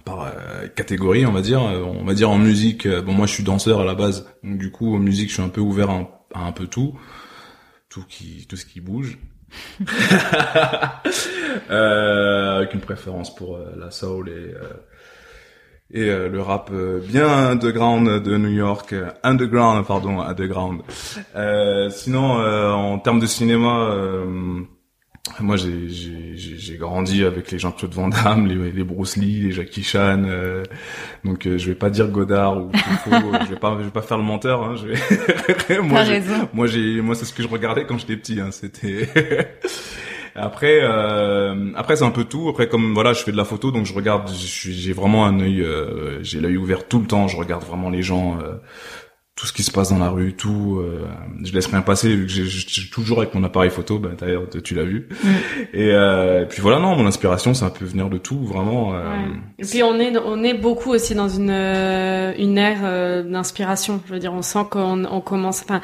[0.04, 0.32] par
[0.76, 1.60] catégorie, on va dire.
[1.62, 2.86] On va dire en musique.
[2.88, 5.42] bon, moi, je suis danseur à la base, donc du coup, en musique, je suis
[5.42, 6.98] un peu ouvert à un, à un peu tout,
[7.88, 9.18] tout qui, tout ce qui bouge.
[11.70, 14.74] Euh, avec une préférence pour la soul et euh,
[15.92, 20.80] et euh, le rap euh, bien underground de New York, euh, underground pardon, underground.
[21.36, 24.24] Euh, sinon, euh, en termes de cinéma, euh,
[25.40, 29.42] moi j'ai j'ai j'ai- j'ai grandi avec les Jean-Claude Van Damme, les, les Bruce Lee,
[29.42, 30.22] les Jackie Chan.
[30.26, 30.62] euh,
[31.24, 34.02] donc euh, je vais pas dire Godard ou Truffaut, je vais pas je vais pas
[34.02, 34.62] faire le menteur.
[34.64, 35.80] Hein, je vais...
[35.82, 36.04] moi
[36.52, 38.40] moi j'ai moi c'est ce que je regardais quand j'étais petit.
[38.40, 39.08] Hein, C'était
[40.36, 42.48] Après, euh, après c'est un peu tout.
[42.48, 44.30] Après, comme voilà, je fais de la photo, donc je regarde.
[44.30, 47.26] J'ai vraiment un œil, euh, j'ai l'œil ouvert tout le temps.
[47.28, 48.54] Je regarde vraiment les gens, euh,
[49.34, 50.78] tout ce qui se passe dans la rue, tout.
[50.80, 51.06] Euh,
[51.44, 52.14] je laisse rien passer.
[52.14, 53.98] Vu que j'ai, toujours avec mon appareil photo.
[53.98, 55.08] Ben d'ailleurs, tu l'as vu.
[55.10, 55.28] Mm.
[55.74, 58.94] Et, euh, et puis voilà, non, mon inspiration, ça peut venir de tout, vraiment.
[58.94, 59.30] euh, Ouais.
[59.58, 64.00] Et puis on est on est beaucoup aussi dans une une ère euh, d'inspiration.
[64.06, 65.62] Je veux dire, on sent qu'on on commence.
[65.62, 65.80] Enfin,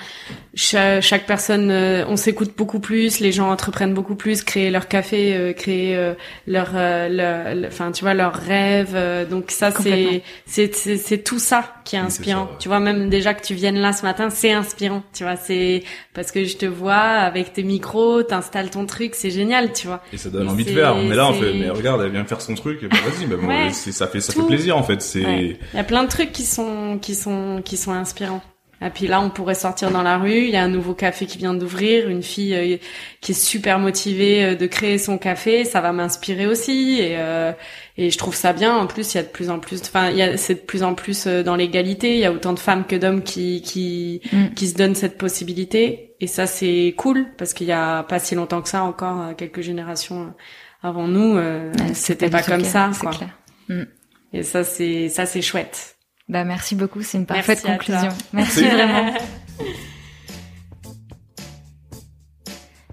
[0.55, 3.21] chaque, chaque personne, euh, on s'écoute beaucoup plus.
[3.21, 6.13] Les gens entreprennent beaucoup plus, créer leur café, euh, créer euh,
[6.47, 8.93] leur, euh, enfin, tu vois, leurs rêves.
[8.95, 12.47] euh, donc ça, c'est c'est c'est c'est tout ça qui est inspirant.
[12.47, 12.59] ça, ouais.
[12.59, 15.03] Tu vois, même déjà que tu viennes là ce matin, c'est inspirant.
[15.15, 15.83] Tu vois, c'est
[16.15, 19.73] parce que je te vois avec tes micros, t'installes ton truc, c'est génial.
[19.73, 20.03] Tu vois.
[20.13, 20.95] Et ça donne envie de faire.
[20.97, 22.81] On est là, on fait, mais regarde, elle vient faire son truc.
[22.83, 23.71] Ben vas-y, Ouais.
[23.73, 24.43] c'est- ça fait, ça Tout.
[24.43, 25.01] fait plaisir en fait.
[25.01, 25.57] C'est Ouais.
[25.73, 28.43] Il y a plein de trucs qui sont qui sont qui sont inspirants.
[28.85, 30.45] Et puis là, on pourrait sortir dans la rue.
[30.45, 32.76] Il y a un nouveau café qui vient d'ouvrir, une fille euh,
[33.20, 35.64] qui est super motivée euh, de créer son café.
[35.64, 36.99] Ça va m'inspirer aussi.
[37.01, 37.53] Et euh,
[37.99, 38.74] et je trouve ça bien.
[38.76, 39.80] En plus, il y a de plus en plus.
[39.83, 42.14] Enfin, il y a c'est de plus en plus dans l'égalité.
[42.14, 44.55] Il y a autant de femmes que d'hommes qui qui Mm.
[44.55, 46.14] qui se donnent cette possibilité.
[46.20, 49.61] Et ça, c'est cool parce qu'il y a pas si longtemps que ça, encore quelques
[49.61, 50.35] générations
[50.83, 52.91] avant nous, euh, c'était pas comme ça.
[53.01, 53.11] quoi.
[53.11, 53.87] clair.
[54.33, 55.91] Et ça, c'est ça, c'est chouette.
[56.33, 58.09] Bah merci beaucoup, c'est une parfaite Merci conclusion.
[58.09, 58.26] toi.
[58.33, 59.12] Merci vraiment.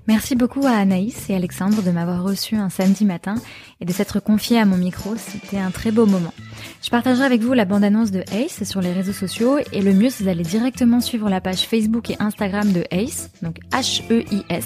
[0.07, 3.35] Merci beaucoup à Anaïs et Alexandre de m'avoir reçu un samedi matin
[3.81, 5.15] et de s'être confiés à mon micro.
[5.15, 6.33] C'était un très beau moment.
[6.81, 10.09] Je partagerai avec vous la bande-annonce de Ace sur les réseaux sociaux et le mieux
[10.09, 14.65] c'est d'aller directement suivre la page Facebook et Instagram de Ace, donc H-E-I-S,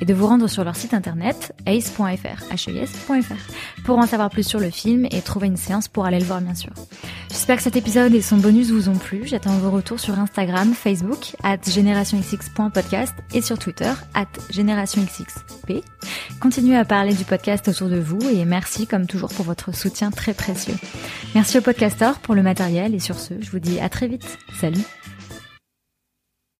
[0.00, 4.60] et de vous rendre sur leur site internet ace.fr, H-E-I-S.fr, pour en savoir plus sur
[4.60, 6.72] le film et trouver une séance pour aller le voir bien sûr.
[7.30, 9.22] J'espère que cet épisode et son bonus vous ont plu.
[9.26, 15.82] J'attends vos retours sur Instagram, Facebook, at générationxx.podcast et sur Twitter, at générationxxp.
[16.40, 20.12] Continuez à parler du podcast autour de vous et merci comme toujours pour votre soutien
[20.12, 20.76] très précieux.
[21.34, 24.38] Merci au podcasteur pour le matériel et sur ce, je vous dis à très vite.
[24.60, 24.84] Salut